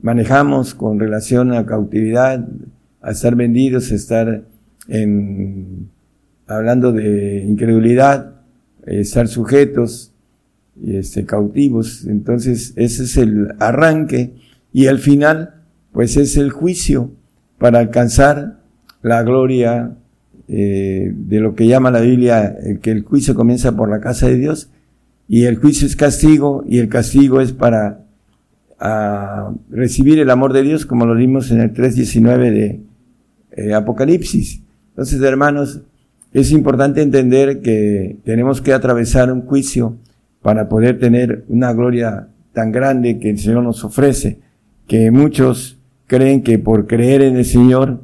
manejamos 0.00 0.74
con 0.74 0.98
relación 0.98 1.52
a 1.52 1.66
cautividad, 1.66 2.46
a 3.02 3.10
estar 3.10 3.36
vendidos, 3.36 3.92
a 3.92 3.94
estar 3.94 4.44
en, 4.88 5.90
hablando 6.46 6.92
de 6.92 7.44
incredulidad, 7.44 8.36
estar 8.86 9.28
sujetos, 9.28 10.12
este, 10.82 11.24
cautivos. 11.24 12.06
Entonces, 12.06 12.72
ese 12.76 13.04
es 13.04 13.16
el 13.16 13.54
arranque 13.58 14.34
y 14.72 14.86
al 14.86 14.98
final, 14.98 15.62
pues 15.92 16.16
es 16.16 16.36
el 16.36 16.50
juicio 16.50 17.10
para 17.58 17.78
alcanzar 17.78 18.60
la 19.02 19.22
gloria 19.22 19.96
eh, 20.48 21.12
de 21.14 21.40
lo 21.40 21.54
que 21.54 21.66
llama 21.66 21.90
la 21.90 22.00
Biblia 22.00 22.56
que 22.82 22.90
el 22.90 23.02
juicio 23.02 23.34
comienza 23.34 23.76
por 23.76 23.88
la 23.88 24.00
casa 24.00 24.26
de 24.26 24.36
Dios 24.36 24.70
y 25.28 25.44
el 25.44 25.56
juicio 25.56 25.86
es 25.86 25.96
castigo 25.96 26.64
y 26.66 26.78
el 26.78 26.88
castigo 26.88 27.40
es 27.40 27.52
para 27.52 28.00
recibir 29.70 30.18
el 30.18 30.30
amor 30.30 30.52
de 30.52 30.62
Dios 30.62 30.84
como 30.84 31.06
lo 31.06 31.14
vimos 31.14 31.50
en 31.50 31.60
el 31.60 31.72
3.19 31.72 32.50
de 32.50 32.80
eh, 33.52 33.72
Apocalipsis. 33.72 34.62
Entonces, 34.90 35.20
hermanos, 35.22 35.80
es 36.32 36.50
importante 36.50 37.00
entender 37.00 37.62
que 37.62 38.18
tenemos 38.24 38.60
que 38.60 38.72
atravesar 38.72 39.32
un 39.32 39.42
juicio 39.42 39.96
para 40.42 40.68
poder 40.68 40.98
tener 40.98 41.44
una 41.48 41.72
gloria 41.72 42.28
tan 42.52 42.72
grande 42.72 43.18
que 43.18 43.30
el 43.30 43.38
Señor 43.38 43.62
nos 43.62 43.84
ofrece, 43.84 44.40
que 44.86 45.10
muchos 45.10 45.78
creen 46.06 46.42
que 46.42 46.58
por 46.58 46.86
creer 46.86 47.22
en 47.22 47.36
el 47.36 47.44
Señor 47.44 48.02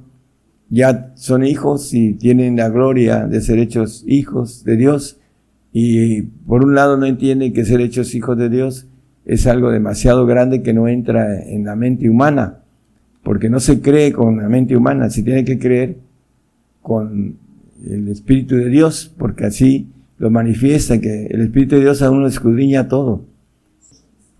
ya 0.70 1.12
son 1.16 1.44
hijos 1.44 1.92
y 1.92 2.14
tienen 2.14 2.56
la 2.56 2.68
gloria 2.68 3.26
de 3.26 3.40
ser 3.40 3.58
hechos 3.58 4.04
hijos 4.06 4.64
de 4.64 4.76
Dios. 4.76 5.19
Y 5.72 6.22
por 6.22 6.64
un 6.64 6.74
lado 6.74 6.96
no 6.96 7.06
entienden 7.06 7.52
que 7.52 7.64
ser 7.64 7.80
hechos 7.80 8.14
hijos 8.14 8.36
de 8.36 8.48
Dios 8.48 8.86
es 9.24 9.46
algo 9.46 9.70
demasiado 9.70 10.26
grande 10.26 10.62
que 10.62 10.72
no 10.72 10.88
entra 10.88 11.40
en 11.42 11.64
la 11.64 11.76
mente 11.76 12.10
humana, 12.10 12.60
porque 13.22 13.48
no 13.48 13.60
se 13.60 13.80
cree 13.80 14.12
con 14.12 14.38
la 14.38 14.48
mente 14.48 14.76
humana, 14.76 15.10
se 15.10 15.22
tiene 15.22 15.44
que 15.44 15.58
creer 15.58 15.98
con 16.82 17.36
el 17.86 18.08
Espíritu 18.08 18.56
de 18.56 18.68
Dios, 18.68 19.14
porque 19.16 19.46
así 19.46 19.88
lo 20.18 20.30
manifiesta, 20.30 21.00
que 21.00 21.26
el 21.26 21.42
Espíritu 21.42 21.76
de 21.76 21.82
Dios 21.82 22.02
aún 22.02 22.22
lo 22.22 22.28
escudriña 22.28 22.88
todo. 22.88 23.24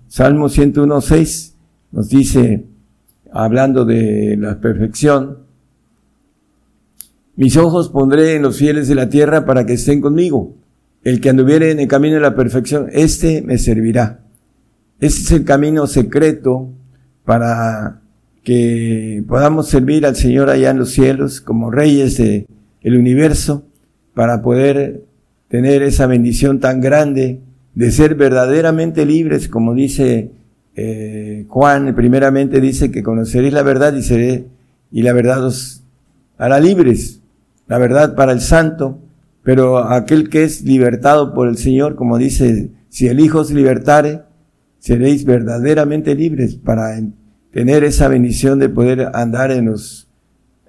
Salmo 0.09 0.49
101.6 0.49 1.53
nos 1.93 2.09
dice, 2.09 2.65
hablando 3.33 3.85
de 3.85 4.37
la 4.37 4.61
perfección, 4.61 5.39
mis 7.37 7.57
ojos 7.57 7.89
pondré 7.89 8.35
en 8.35 8.43
los 8.43 8.59
fieles 8.59 8.89
de 8.89 8.95
la 8.95 9.09
tierra 9.09 9.47
para 9.47 9.65
que 9.65 9.75
estén 9.75 10.01
conmigo. 10.01 10.57
El 11.03 11.21
que 11.21 11.31
anduviere 11.31 11.71
en 11.71 11.81
el 11.81 11.89
camino 11.89 12.17
de 12.17 12.21
la 12.21 12.35
perfección, 12.35 12.89
este 12.93 13.43
me 13.43 13.59
servirá. 13.59 14.21
Este 15.01 15.21
es 15.23 15.31
el 15.33 15.45
camino 15.45 15.87
secreto 15.87 16.69
para 17.25 18.01
que 18.45 19.25
podamos 19.27 19.69
servir 19.69 20.05
al 20.05 20.17
Señor 20.17 20.51
allá 20.51 20.71
en 20.71 20.79
los 20.79 20.91
cielos 20.91 21.41
como 21.41 21.71
reyes 21.71 22.17
del 22.17 22.97
universo, 22.97 23.65
para 24.15 24.43
poder 24.43 25.05
tener 25.49 25.83
esa 25.83 26.07
bendición 26.07 26.61
tan 26.61 26.81
grande 26.81 27.41
de 27.75 27.91
ser 27.91 28.15
verdaderamente 28.15 29.07
libres, 29.07 29.49
como 29.49 29.75
dice 29.75 30.31
eh, 30.75 31.47
Juan, 31.49 31.95
primeramente 31.95 32.61
dice 32.61 32.91
que 32.91 33.03
conoceréis 33.03 33.53
la 33.53 33.63
verdad 33.63 33.95
y 33.95 34.03
seré, 34.03 34.47
y 34.91 35.03
la 35.03 35.13
verdad 35.13 35.45
os 35.45 35.83
hará 36.37 36.61
libres 36.61 37.21
la 37.71 37.79
verdad 37.79 38.17
para 38.17 38.33
el 38.33 38.41
santo, 38.41 38.99
pero 39.43 39.79
aquel 39.79 40.29
que 40.29 40.45
es 40.45 40.63
libertado 40.63 41.35
por 41.35 41.49
el 41.49 41.57
Señor, 41.57 41.95
como 41.95 42.19
dice, 42.19 42.71
si 42.89 43.09
el 43.09 43.21
Hijo 43.21 43.41
os 43.41 43.51
libertare, 43.51 44.23
seréis 44.79 45.25
verdaderamente 45.25 46.15
libres 46.15 46.57
para 46.57 47.01
tener 47.53 47.85
esa 47.85 48.09
bendición 48.09 48.59
de 48.59 48.69
poder 48.69 49.11
andar 49.15 49.51
en 49.51 49.67
los, 49.67 50.09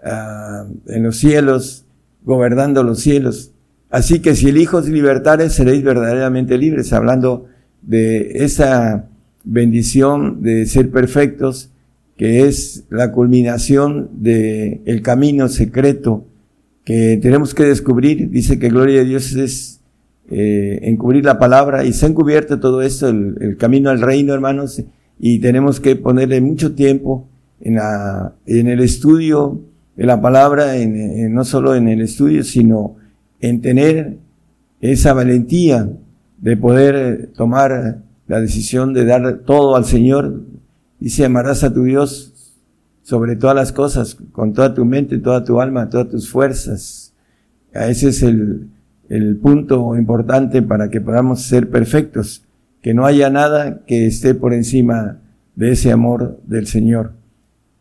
ah, 0.03 0.65
en 0.87 1.03
los 1.03 1.17
cielos, 1.17 1.85
gobernando 2.23 2.83
los 2.83 2.99
cielos. 2.99 3.51
Así 3.89 4.19
que 4.19 4.35
si 4.35 4.49
el 4.49 4.57
Hijo 4.57 4.77
os 4.77 4.87
libertare, 4.87 5.49
seréis 5.49 5.83
verdaderamente 5.83 6.57
libres, 6.57 6.93
hablando 6.93 7.47
de 7.81 8.43
esa 8.43 9.09
bendición 9.43 10.41
de 10.43 10.65
ser 10.65 10.91
perfectos, 10.91 11.71
que 12.15 12.47
es 12.47 12.85
la 12.89 13.11
culminación 13.11 14.09
de 14.13 14.81
el 14.85 15.01
camino 15.01 15.49
secreto 15.49 16.25
que 16.83 17.19
tenemos 17.21 17.53
que 17.53 17.63
descubrir. 17.63 18.29
Dice 18.29 18.59
que 18.59 18.69
gloria 18.69 18.99
de 18.99 19.05
Dios 19.05 19.33
es 19.33 19.81
eh, 20.29 20.79
encubrir 20.83 21.25
la 21.25 21.39
palabra 21.39 21.83
y 21.83 21.93
se 21.93 22.05
ha 22.05 22.09
encubierto 22.09 22.59
todo 22.59 22.81
esto, 22.81 23.09
el, 23.09 23.57
camino 23.57 23.89
al 23.89 24.01
reino, 24.01 24.33
hermanos, 24.33 24.81
y 25.19 25.39
tenemos 25.39 25.79
que 25.79 25.95
ponerle 25.95 26.41
mucho 26.41 26.73
tiempo 26.73 27.27
en, 27.59 27.75
la, 27.75 28.33
en 28.45 28.67
el 28.67 28.79
estudio 28.79 29.61
de 29.95 30.05
la 30.05 30.21
palabra, 30.21 30.77
en, 30.77 31.33
no 31.33 31.43
solo 31.43 31.75
en 31.75 31.87
el 31.87 32.01
estudio, 32.01 32.43
sino 32.43 32.95
en 33.39 33.61
tener 33.61 34.17
esa 34.79 35.13
valentía 35.13 35.89
de 36.37 36.57
poder 36.57 37.31
tomar 37.35 37.99
la 38.27 38.39
decisión 38.39 38.93
de 38.93 39.05
dar 39.05 39.39
todo 39.45 39.75
al 39.75 39.85
Señor. 39.85 40.41
Dice, 40.99 41.25
amarás 41.25 41.63
a 41.63 41.73
tu 41.73 41.83
Dios 41.83 42.30
sobre 43.03 43.35
todas 43.35 43.55
las 43.55 43.71
cosas, 43.71 44.17
con 44.31 44.53
toda 44.53 44.73
tu 44.73 44.85
mente, 44.85 45.17
toda 45.17 45.43
tu 45.43 45.59
alma, 45.59 45.89
todas 45.89 46.09
tus 46.09 46.29
fuerzas. 46.29 47.13
Ese 47.73 48.09
es 48.09 48.23
el, 48.23 48.67
el 49.09 49.37
punto 49.37 49.95
importante 49.95 50.61
para 50.61 50.89
que 50.89 51.01
podamos 51.01 51.41
ser 51.41 51.69
perfectos, 51.69 52.43
que 52.81 52.93
no 52.93 53.05
haya 53.05 53.29
nada 53.29 53.81
que 53.85 54.07
esté 54.07 54.35
por 54.35 54.53
encima 54.53 55.19
de 55.55 55.71
ese 55.71 55.91
amor 55.91 56.39
del 56.45 56.67
Señor. 56.67 57.13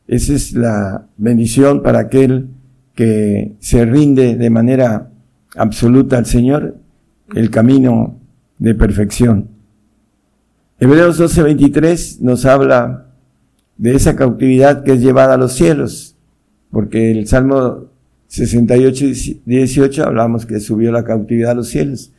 Esa 0.06 0.34
es 0.34 0.52
la 0.54 1.06
bendición 1.16 1.82
para 1.82 2.00
aquel 2.00 2.48
que 2.94 3.54
se 3.60 3.84
rinde 3.84 4.36
de 4.36 4.50
manera 4.50 5.10
absoluta 5.56 6.18
al 6.18 6.26
Señor, 6.26 6.76
el 7.34 7.50
camino 7.50 8.18
de 8.58 8.74
perfección. 8.74 9.48
Hebreos 10.78 11.18
12:23 11.18 12.20
nos 12.20 12.44
habla 12.46 13.09
de 13.80 13.94
esa 13.94 14.14
cautividad 14.14 14.84
que 14.84 14.92
es 14.92 15.00
llevada 15.00 15.34
a 15.34 15.38
los 15.38 15.54
cielos, 15.54 16.14
porque 16.70 17.12
el 17.12 17.26
Salmo 17.26 17.86
68, 18.26 19.06
18 19.46 20.04
hablamos 20.04 20.44
que 20.44 20.60
subió 20.60 20.92
la 20.92 21.02
cautividad 21.02 21.52
a 21.52 21.54
los 21.54 21.68
cielos. 21.68 22.12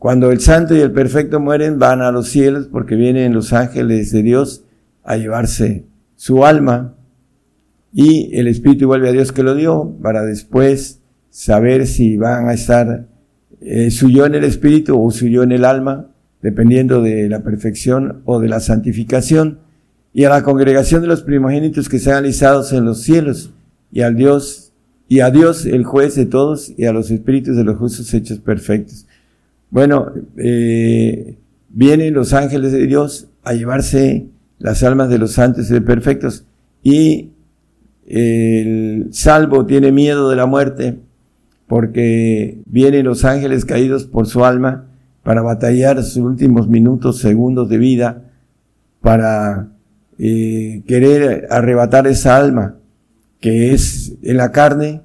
Cuando 0.00 0.32
el 0.32 0.40
santo 0.40 0.74
y 0.74 0.80
el 0.80 0.90
perfecto 0.90 1.38
mueren, 1.38 1.78
van 1.78 2.02
a 2.02 2.10
los 2.10 2.28
cielos 2.28 2.66
porque 2.66 2.96
vienen 2.96 3.34
los 3.34 3.52
ángeles 3.52 4.10
de 4.10 4.22
Dios 4.24 4.64
a 5.04 5.16
llevarse 5.16 5.84
su 6.16 6.44
alma. 6.44 6.96
Y 7.92 8.36
el 8.36 8.48
Espíritu 8.48 8.88
vuelve 8.88 9.10
a 9.10 9.12
Dios 9.12 9.30
que 9.30 9.44
lo 9.44 9.54
dio 9.54 9.96
para 10.02 10.24
después 10.24 11.00
saber 11.30 11.86
si 11.86 12.16
van 12.16 12.48
a 12.48 12.54
estar 12.54 13.06
eh, 13.60 13.92
suyo 13.92 14.26
en 14.26 14.34
el 14.34 14.42
Espíritu 14.42 15.00
o 15.00 15.08
suyo 15.12 15.44
en 15.44 15.52
el 15.52 15.64
alma, 15.64 16.08
dependiendo 16.42 17.00
de 17.00 17.28
la 17.28 17.44
perfección 17.44 18.22
o 18.24 18.40
de 18.40 18.48
la 18.48 18.58
santificación, 18.58 19.67
y 20.12 20.24
a 20.24 20.30
la 20.30 20.42
congregación 20.42 21.02
de 21.02 21.08
los 21.08 21.22
primogénitos 21.22 21.88
que 21.88 21.98
sean 21.98 22.18
alisados 22.18 22.72
en 22.72 22.84
los 22.84 23.02
cielos, 23.02 23.52
y 23.92 24.00
al 24.02 24.16
Dios, 24.16 24.72
y 25.08 25.20
a 25.20 25.30
Dios 25.30 25.66
el 25.66 25.84
juez 25.84 26.14
de 26.16 26.26
todos, 26.26 26.72
y 26.76 26.84
a 26.86 26.92
los 26.92 27.10
espíritus 27.10 27.56
de 27.56 27.64
los 27.64 27.76
justos 27.76 28.12
hechos 28.14 28.38
perfectos. 28.38 29.06
Bueno, 29.70 30.12
eh, 30.36 31.36
vienen 31.68 32.14
los 32.14 32.32
ángeles 32.32 32.72
de 32.72 32.86
Dios 32.86 33.28
a 33.44 33.52
llevarse 33.52 34.26
las 34.58 34.82
almas 34.82 35.08
de 35.08 35.18
los 35.18 35.32
santos 35.32 35.70
y 35.70 35.80
perfectos, 35.80 36.44
y 36.82 37.30
el 38.06 39.08
salvo 39.12 39.66
tiene 39.66 39.92
miedo 39.92 40.30
de 40.30 40.36
la 40.36 40.46
muerte, 40.46 40.98
porque 41.66 42.58
vienen 42.64 43.04
los 43.04 43.24
ángeles 43.24 43.66
caídos 43.66 44.04
por 44.04 44.26
su 44.26 44.44
alma 44.44 44.86
para 45.22 45.42
batallar 45.42 46.02
sus 46.02 46.16
últimos 46.16 46.68
minutos, 46.68 47.18
segundos 47.18 47.68
de 47.68 47.76
vida, 47.76 48.22
para 49.02 49.68
eh, 50.18 50.82
querer 50.86 51.46
arrebatar 51.50 52.06
esa 52.06 52.36
alma 52.36 52.76
que 53.40 53.72
es 53.72 54.14
en 54.22 54.36
la 54.36 54.50
carne 54.50 55.02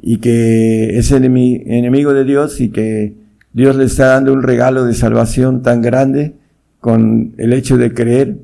y 0.00 0.18
que 0.18 0.96
es 0.98 1.10
enemigo 1.10 2.12
de 2.12 2.24
Dios 2.24 2.60
y 2.60 2.68
que 2.68 3.14
Dios 3.52 3.74
le 3.76 3.84
está 3.84 4.06
dando 4.06 4.32
un 4.32 4.42
regalo 4.42 4.84
de 4.84 4.94
salvación 4.94 5.62
tan 5.62 5.82
grande 5.82 6.34
con 6.80 7.34
el 7.38 7.52
hecho 7.52 7.78
de 7.78 7.92
creer. 7.92 8.38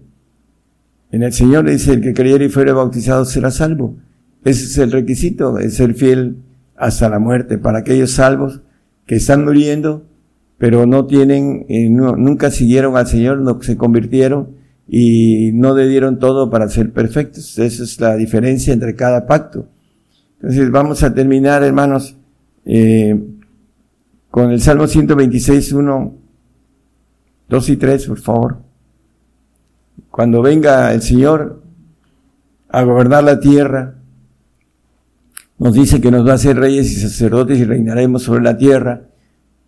En 1.12 1.22
el 1.22 1.32
Señor 1.32 1.64
le 1.64 1.72
dice, 1.72 1.92
el 1.92 2.00
que 2.00 2.14
creyere 2.14 2.46
y 2.46 2.48
fuere 2.48 2.72
bautizado 2.72 3.24
será 3.24 3.50
salvo. 3.50 3.96
Ese 4.44 4.64
es 4.64 4.78
el 4.78 4.90
requisito, 4.90 5.58
es 5.58 5.74
ser 5.74 5.94
fiel 5.94 6.36
hasta 6.76 7.08
la 7.08 7.18
muerte 7.18 7.58
para 7.58 7.80
aquellos 7.80 8.12
salvos 8.12 8.62
que 9.06 9.16
están 9.16 9.44
muriendo, 9.44 10.06
pero 10.58 10.86
no 10.86 11.06
tienen, 11.06 11.66
eh, 11.68 11.88
nunca 11.90 12.50
siguieron 12.50 12.96
al 12.96 13.06
Señor, 13.06 13.38
no 13.38 13.60
se 13.60 13.76
convirtieron 13.76 14.59
y 14.92 15.52
no 15.52 15.76
le 15.76 15.86
dieron 15.86 16.18
todo 16.18 16.50
para 16.50 16.68
ser 16.68 16.92
perfectos. 16.92 17.56
Esa 17.60 17.84
es 17.84 18.00
la 18.00 18.16
diferencia 18.16 18.72
entre 18.72 18.96
cada 18.96 19.24
pacto. 19.24 19.68
Entonces 20.40 20.68
vamos 20.72 21.04
a 21.04 21.14
terminar, 21.14 21.62
hermanos, 21.62 22.16
eh, 22.64 23.16
con 24.32 24.50
el 24.50 24.60
Salmo 24.60 24.88
126, 24.88 25.72
1, 25.74 26.14
2 27.48 27.68
y 27.68 27.76
3, 27.76 28.06
por 28.06 28.18
favor. 28.18 28.58
Cuando 30.10 30.42
venga 30.42 30.92
el 30.92 31.02
Señor 31.02 31.62
a 32.68 32.82
gobernar 32.82 33.22
la 33.22 33.38
tierra, 33.38 33.94
nos 35.58 35.72
dice 35.72 36.00
que 36.00 36.10
nos 36.10 36.26
va 36.26 36.32
a 36.32 36.34
hacer 36.34 36.56
reyes 36.56 36.90
y 36.90 36.96
sacerdotes 36.96 37.60
y 37.60 37.64
reinaremos 37.64 38.24
sobre 38.24 38.42
la 38.42 38.56
tierra. 38.56 39.02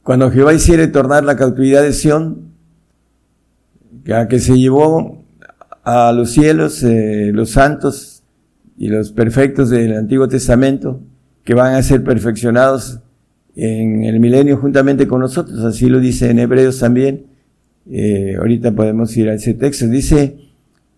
Cuando 0.03 0.33
Jehová 0.33 0.53
hiciere 0.53 0.89
tornar 0.89 1.23
la 1.23 1.37
cautividad 1.37 1.83
de 1.83 1.93
Sión, 1.93 2.52
a 4.11 4.27
que 4.29 4.39
se 4.39 4.59
llevó 4.59 5.25
a 5.85 6.13
los 6.13 6.31
cielos 6.31 6.83
eh, 6.83 7.31
los 7.33 7.51
santos 7.51 8.23
y 8.77 8.89
los 8.89 9.13
perfectos 9.13 9.71
del 9.71 9.97
Antiguo 9.97 10.29
Testamento, 10.29 11.01
que 11.45 11.55
van 11.55 11.75
a 11.75 11.83
ser 11.83 12.03
perfeccionados 12.03 13.01
en 13.55 14.05
el 14.05 14.19
milenio 14.19 14.57
juntamente 14.57 15.07
con 15.07 15.21
nosotros, 15.21 15.61
así 15.61 15.89
lo 15.89 16.01
dice 16.01 16.31
en 16.31 16.39
Hebreos 16.39 16.79
también. 16.79 17.27
Eh, 17.91 18.37
ahorita 18.39 18.73
podemos 18.73 19.17
ir 19.17 19.29
a 19.29 19.35
ese 19.35 19.55
texto. 19.55 19.87
Dice 19.89 20.39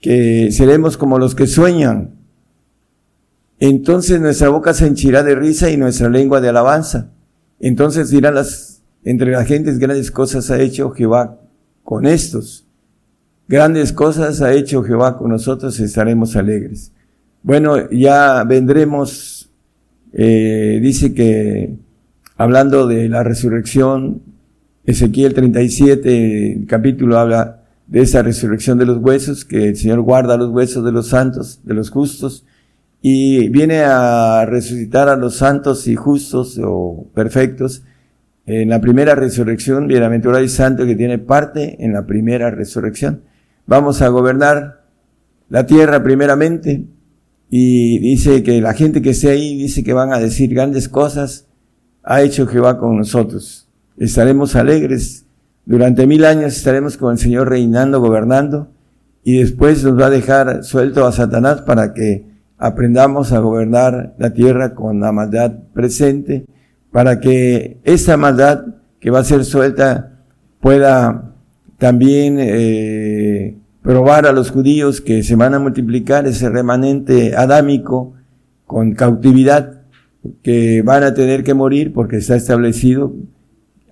que 0.00 0.52
seremos 0.52 0.96
como 0.96 1.18
los 1.18 1.34
que 1.34 1.46
sueñan, 1.46 2.10
entonces 3.58 4.20
nuestra 4.20 4.48
boca 4.48 4.74
se 4.74 4.86
henchirá 4.86 5.22
de 5.22 5.34
risa 5.34 5.70
y 5.70 5.76
nuestra 5.76 6.08
lengua 6.08 6.40
de 6.40 6.50
alabanza. 6.50 7.10
Entonces 7.60 8.10
dirán 8.10 8.34
las, 8.34 8.82
entre 9.04 9.30
las 9.30 9.46
gentes 9.46 9.78
grandes 9.78 10.10
cosas 10.10 10.50
ha 10.50 10.60
hecho 10.60 10.90
Jehová 10.90 11.40
con 11.82 12.06
estos. 12.06 12.66
Grandes 13.46 13.92
cosas 13.92 14.40
ha 14.40 14.54
hecho 14.54 14.82
Jehová 14.82 15.18
con 15.18 15.30
nosotros 15.30 15.78
estaremos 15.78 16.34
alegres. 16.34 16.92
Bueno, 17.42 17.90
ya 17.90 18.42
vendremos, 18.44 19.50
eh, 20.14 20.78
dice 20.80 21.12
que 21.12 21.74
hablando 22.38 22.86
de 22.86 23.08
la 23.10 23.22
resurrección, 23.22 24.22
Ezequiel 24.86 25.34
37, 25.34 26.52
el 26.52 26.66
capítulo 26.66 27.18
habla 27.18 27.60
de 27.86 28.00
esa 28.00 28.22
resurrección 28.22 28.78
de 28.78 28.86
los 28.86 28.96
huesos, 28.98 29.44
que 29.44 29.68
el 29.68 29.76
Señor 29.76 30.00
guarda 30.00 30.38
los 30.38 30.50
huesos 30.50 30.82
de 30.82 30.92
los 30.92 31.08
santos, 31.08 31.60
de 31.64 31.74
los 31.74 31.90
justos, 31.90 32.46
y 33.02 33.50
viene 33.50 33.80
a 33.80 34.46
resucitar 34.46 35.10
a 35.10 35.16
los 35.16 35.36
santos 35.36 35.86
y 35.86 35.96
justos 35.96 36.58
o 36.64 37.06
perfectos 37.14 37.82
en 38.46 38.70
la 38.70 38.80
primera 38.80 39.14
resurrección, 39.14 39.86
bienaventurado 39.86 40.42
y 40.42 40.48
santo 40.48 40.86
que 40.86 40.96
tiene 40.96 41.18
parte 41.18 41.84
en 41.84 41.92
la 41.92 42.06
primera 42.06 42.50
resurrección. 42.50 43.20
Vamos 43.66 44.02
a 44.02 44.08
gobernar 44.08 44.84
la 45.48 45.66
tierra 45.66 46.02
primeramente. 46.02 46.86
Y 47.50 47.98
dice 47.98 48.42
que 48.42 48.60
la 48.60 48.74
gente 48.74 49.02
que 49.02 49.10
esté 49.10 49.30
ahí 49.30 49.56
dice 49.56 49.84
que 49.84 49.92
van 49.92 50.12
a 50.12 50.18
decir 50.18 50.52
grandes 50.52 50.88
cosas, 50.88 51.46
ha 52.02 52.22
hecho 52.22 52.46
Jehová 52.46 52.78
con 52.78 52.96
nosotros. 52.96 53.68
Estaremos 53.96 54.56
alegres, 54.56 55.24
durante 55.66 56.06
mil 56.06 56.24
años 56.24 56.56
estaremos 56.56 56.96
con 56.96 57.12
el 57.12 57.18
Señor 57.18 57.48
reinando, 57.48 58.00
gobernando. 58.00 58.68
Y 59.22 59.38
después 59.38 59.82
nos 59.84 59.98
va 59.98 60.06
a 60.06 60.10
dejar 60.10 60.64
suelto 60.64 61.06
a 61.06 61.12
Satanás 61.12 61.62
para 61.62 61.94
que 61.94 62.26
aprendamos 62.58 63.32
a 63.32 63.38
gobernar 63.38 64.14
la 64.18 64.32
tierra 64.34 64.74
con 64.74 65.00
la 65.00 65.12
maldad 65.12 65.52
presente, 65.72 66.46
para 66.92 67.20
que 67.20 67.80
esa 67.84 68.16
maldad 68.16 68.66
que 69.00 69.10
va 69.10 69.20
a 69.20 69.24
ser 69.24 69.44
suelta 69.44 70.20
pueda 70.60 71.33
también 71.84 72.38
eh, 72.40 73.58
probar 73.82 74.24
a 74.24 74.32
los 74.32 74.50
judíos 74.50 75.02
que 75.02 75.22
se 75.22 75.36
van 75.36 75.52
a 75.52 75.58
multiplicar 75.58 76.26
ese 76.26 76.48
remanente 76.48 77.36
adámico 77.36 78.14
con 78.64 78.94
cautividad, 78.94 79.82
que 80.42 80.80
van 80.80 81.02
a 81.02 81.12
tener 81.12 81.44
que 81.44 81.52
morir 81.52 81.92
porque 81.92 82.16
está 82.16 82.36
establecido 82.36 83.14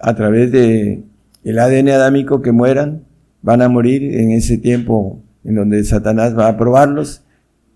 a 0.01 0.17
través 0.17 0.51
de 0.51 1.03
el 1.45 1.59
ADN 1.59 1.91
adámico 1.91 2.41
que 2.41 2.51
mueran, 2.51 3.05
van 3.43 3.61
a 3.61 3.69
morir 3.69 4.03
en 4.05 4.31
ese 4.31 4.57
tiempo 4.57 5.23
en 5.45 5.57
donde 5.57 5.85
Satanás 5.85 6.35
va 6.35 6.49
a 6.49 6.57
probarlos. 6.57 7.25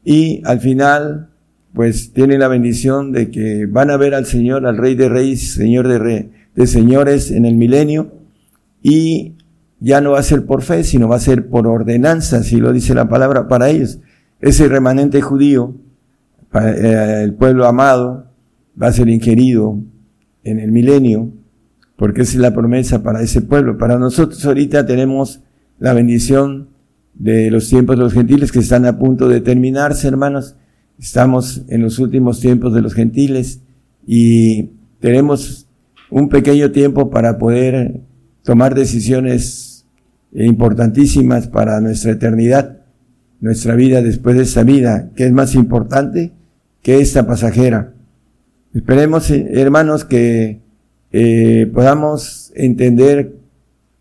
Y 0.03 0.41
al 0.47 0.61
final, 0.61 1.29
pues 1.75 2.15
tienen 2.15 2.41
la 2.41 2.49
bendición 2.49 3.13
de 3.13 3.31
que 3.31 3.67
van 3.67 3.91
a 3.91 3.99
ver 3.99 4.15
al 4.15 4.25
Señor, 4.25 4.65
al 4.65 4.79
Rey 4.79 4.95
de 4.95 5.11
Reyes, 5.11 5.53
Señor 5.53 5.87
de, 5.89 6.31
de 6.55 6.67
Señores 6.67 7.31
en 7.31 7.45
el 7.45 7.57
milenio, 7.57 8.13
y 8.83 9.36
ya 9.81 10.01
no 10.01 10.13
va 10.13 10.21
a 10.21 10.23
ser 10.23 10.47
por 10.47 10.63
fe, 10.63 10.85
sino 10.85 11.09
va 11.09 11.17
a 11.17 11.21
ser 11.21 11.49
por 11.49 11.67
ordenanza, 11.67 12.43
si 12.43 12.57
lo 12.57 12.73
dice 12.73 12.95
la 12.95 13.09
palabra 13.09 13.49
para 13.49 13.69
ellos. 13.69 14.01
Ese 14.41 14.69
remanente 14.69 15.21
judío, 15.21 15.75
eh, 16.55 17.21
el 17.23 17.35
pueblo 17.35 17.67
amado, 17.67 18.27
va 18.81 18.89
a 18.89 18.93
ser 18.93 19.09
ingerido 19.09 19.79
en 20.45 20.61
el 20.61 20.73
milenio, 20.73 21.31
porque 21.97 22.23
esa 22.23 22.33
es 22.33 22.39
la 22.39 22.55
promesa 22.55 23.03
para 23.03 23.23
ese 23.23 23.43
pueblo. 23.43 23.79
Para 23.79 23.99
nosotros 23.99 24.45
ahorita 24.45 24.87
tenemos 24.87 25.41
la 25.79 25.93
bendición 25.93 26.69
de 27.15 27.51
los 27.51 27.69
tiempos 27.69 27.97
de 27.97 28.03
los 28.03 28.13
gentiles 28.13 28.53
que 28.53 28.59
están 28.59 28.85
a 28.87 28.99
punto 28.99 29.29
de 29.29 29.41
terminarse, 29.41 30.09
hermanos. 30.09 30.57
Estamos 30.99 31.63
en 31.69 31.83
los 31.83 31.99
últimos 31.99 32.41
tiempos 32.41 32.75
de 32.75 32.83
los 32.83 32.95
gentiles 32.95 33.61
y 34.07 34.71
tenemos 35.01 35.67
un 36.11 36.29
pequeño 36.29 36.71
tiempo 36.71 37.11
para 37.11 37.39
poder 37.39 38.01
tomar 38.43 38.75
decisiones 38.75 39.66
importantísimas 40.45 41.49
para 41.49 41.81
nuestra 41.81 42.13
eternidad, 42.13 42.79
nuestra 43.41 43.75
vida 43.75 44.03
después 44.03 44.37
de 44.37 44.43
esta 44.43 44.63
vida, 44.63 45.11
que 45.17 45.25
es 45.25 45.33
más 45.33 45.55
importante 45.55 46.33
que 46.83 47.01
esta 47.01 47.27
pasajera. 47.27 47.95
Esperemos, 48.75 49.31
hermanos, 49.31 50.05
que 50.05 50.61
eh, 51.13 51.71
podamos 51.73 52.53
entender 52.55 53.37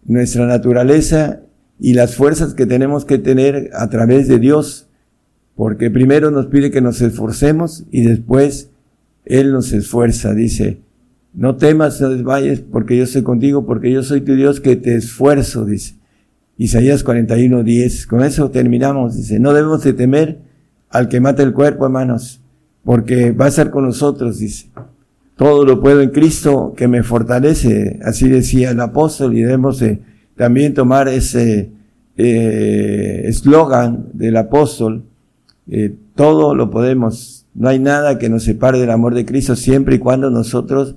nuestra 0.03 0.45
naturaleza 0.45 1.41
y 1.79 1.93
las 1.93 2.15
fuerzas 2.15 2.53
que 2.53 2.65
tenemos 2.65 3.05
que 3.05 3.17
tener 3.17 3.69
a 3.73 3.89
través 3.89 4.27
de 4.27 4.39
Dios, 4.39 4.89
porque 5.55 5.89
primero 5.89 6.31
nos 6.31 6.47
pide 6.47 6.71
que 6.71 6.81
nos 6.81 7.01
esforcemos 7.01 7.85
y 7.91 8.01
después 8.01 8.71
Él 9.23 9.51
nos 9.53 9.71
esfuerza, 9.71 10.33
dice 10.33 10.81
No 11.33 11.55
temas, 11.55 12.01
no 12.01 12.09
desmayes, 12.09 12.59
porque 12.59 12.97
yo 12.97 13.05
soy 13.07 13.23
contigo, 13.23 13.65
porque 13.65 13.91
yo 13.91 14.03
soy 14.03 14.21
tu 14.21 14.35
Dios 14.35 14.59
que 14.59 14.75
te 14.75 14.95
esfuerzo, 14.95 15.65
dice. 15.65 15.95
Isaías 16.57 17.03
41, 17.03 17.63
10. 17.63 18.07
Con 18.07 18.23
eso 18.23 18.49
terminamos, 18.49 19.15
dice. 19.15 19.39
No 19.39 19.53
debemos 19.53 19.83
de 19.83 19.93
temer 19.93 20.39
al 20.89 21.09
que 21.09 21.19
mata 21.19 21.43
el 21.43 21.53
cuerpo, 21.53 21.85
hermanos, 21.85 22.41
porque 22.83 23.31
va 23.31 23.45
a 23.45 23.49
estar 23.49 23.71
con 23.71 23.85
nosotros, 23.85 24.39
dice. 24.39 24.69
Todo 25.35 25.65
lo 25.65 25.81
puedo 25.81 26.01
en 26.01 26.11
Cristo 26.11 26.73
que 26.77 26.87
me 26.87 27.03
fortalece, 27.03 27.99
así 28.03 28.29
decía 28.29 28.71
el 28.71 28.79
apóstol, 28.79 29.35
y 29.35 29.41
debemos 29.41 29.79
de 29.79 29.99
también 30.37 30.73
tomar 30.73 31.09
ese 31.09 31.71
eh, 32.17 33.23
eslogan 33.25 34.07
del 34.13 34.37
apóstol, 34.37 35.03
eh, 35.67 35.93
todo 36.15 36.55
lo 36.55 36.69
podemos, 36.69 37.47
no 37.53 37.67
hay 37.67 37.79
nada 37.79 38.17
que 38.17 38.29
nos 38.29 38.43
separe 38.43 38.79
del 38.79 38.91
amor 38.91 39.13
de 39.13 39.25
Cristo 39.25 39.55
siempre 39.55 39.95
y 39.95 39.99
cuando 39.99 40.29
nosotros 40.29 40.95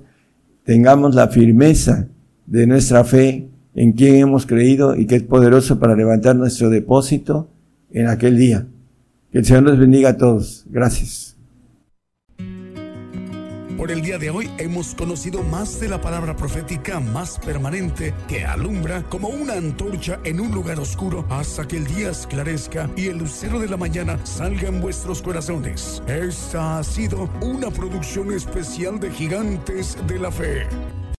tengamos 0.63 1.15
la 1.15 1.27
firmeza 1.27 2.07
de 2.45 2.67
nuestra 2.67 3.03
fe 3.03 3.49
en 3.79 3.93
quien 3.93 4.15
hemos 4.15 4.45
creído 4.45 4.93
y 4.97 5.07
que 5.07 5.15
es 5.15 5.23
poderoso 5.23 5.79
para 5.79 5.95
levantar 5.95 6.35
nuestro 6.35 6.69
depósito 6.69 7.49
en 7.91 8.07
aquel 8.07 8.37
día. 8.37 8.67
Que 9.31 9.37
el 9.37 9.45
Señor 9.45 9.63
los 9.63 9.79
bendiga 9.79 10.09
a 10.09 10.17
todos. 10.17 10.65
Gracias. 10.69 11.37
Por 13.77 13.89
el 13.89 14.01
día 14.01 14.17
de 14.17 14.31
hoy 14.31 14.49
hemos 14.57 14.93
conocido 14.95 15.43
más 15.43 15.79
de 15.79 15.87
la 15.87 16.01
palabra 16.01 16.35
profética 16.35 16.99
más 16.99 17.39
permanente 17.39 18.13
que 18.27 18.43
alumbra 18.43 19.03
como 19.03 19.29
una 19.29 19.53
antorcha 19.53 20.19
en 20.25 20.41
un 20.41 20.51
lugar 20.51 20.77
oscuro 20.77 21.25
hasta 21.29 21.65
que 21.65 21.77
el 21.77 21.87
día 21.87 22.09
esclarezca 22.09 22.89
y 22.97 23.05
el 23.05 23.19
lucero 23.19 23.61
de 23.61 23.69
la 23.69 23.77
mañana 23.77 24.19
salga 24.25 24.67
en 24.67 24.81
vuestros 24.81 25.21
corazones. 25.21 26.03
Esta 26.05 26.79
ha 26.79 26.83
sido 26.83 27.29
una 27.41 27.71
producción 27.71 28.33
especial 28.33 28.99
de 28.99 29.09
Gigantes 29.09 29.95
de 30.05 30.19
la 30.19 30.31
Fe. 30.31 30.67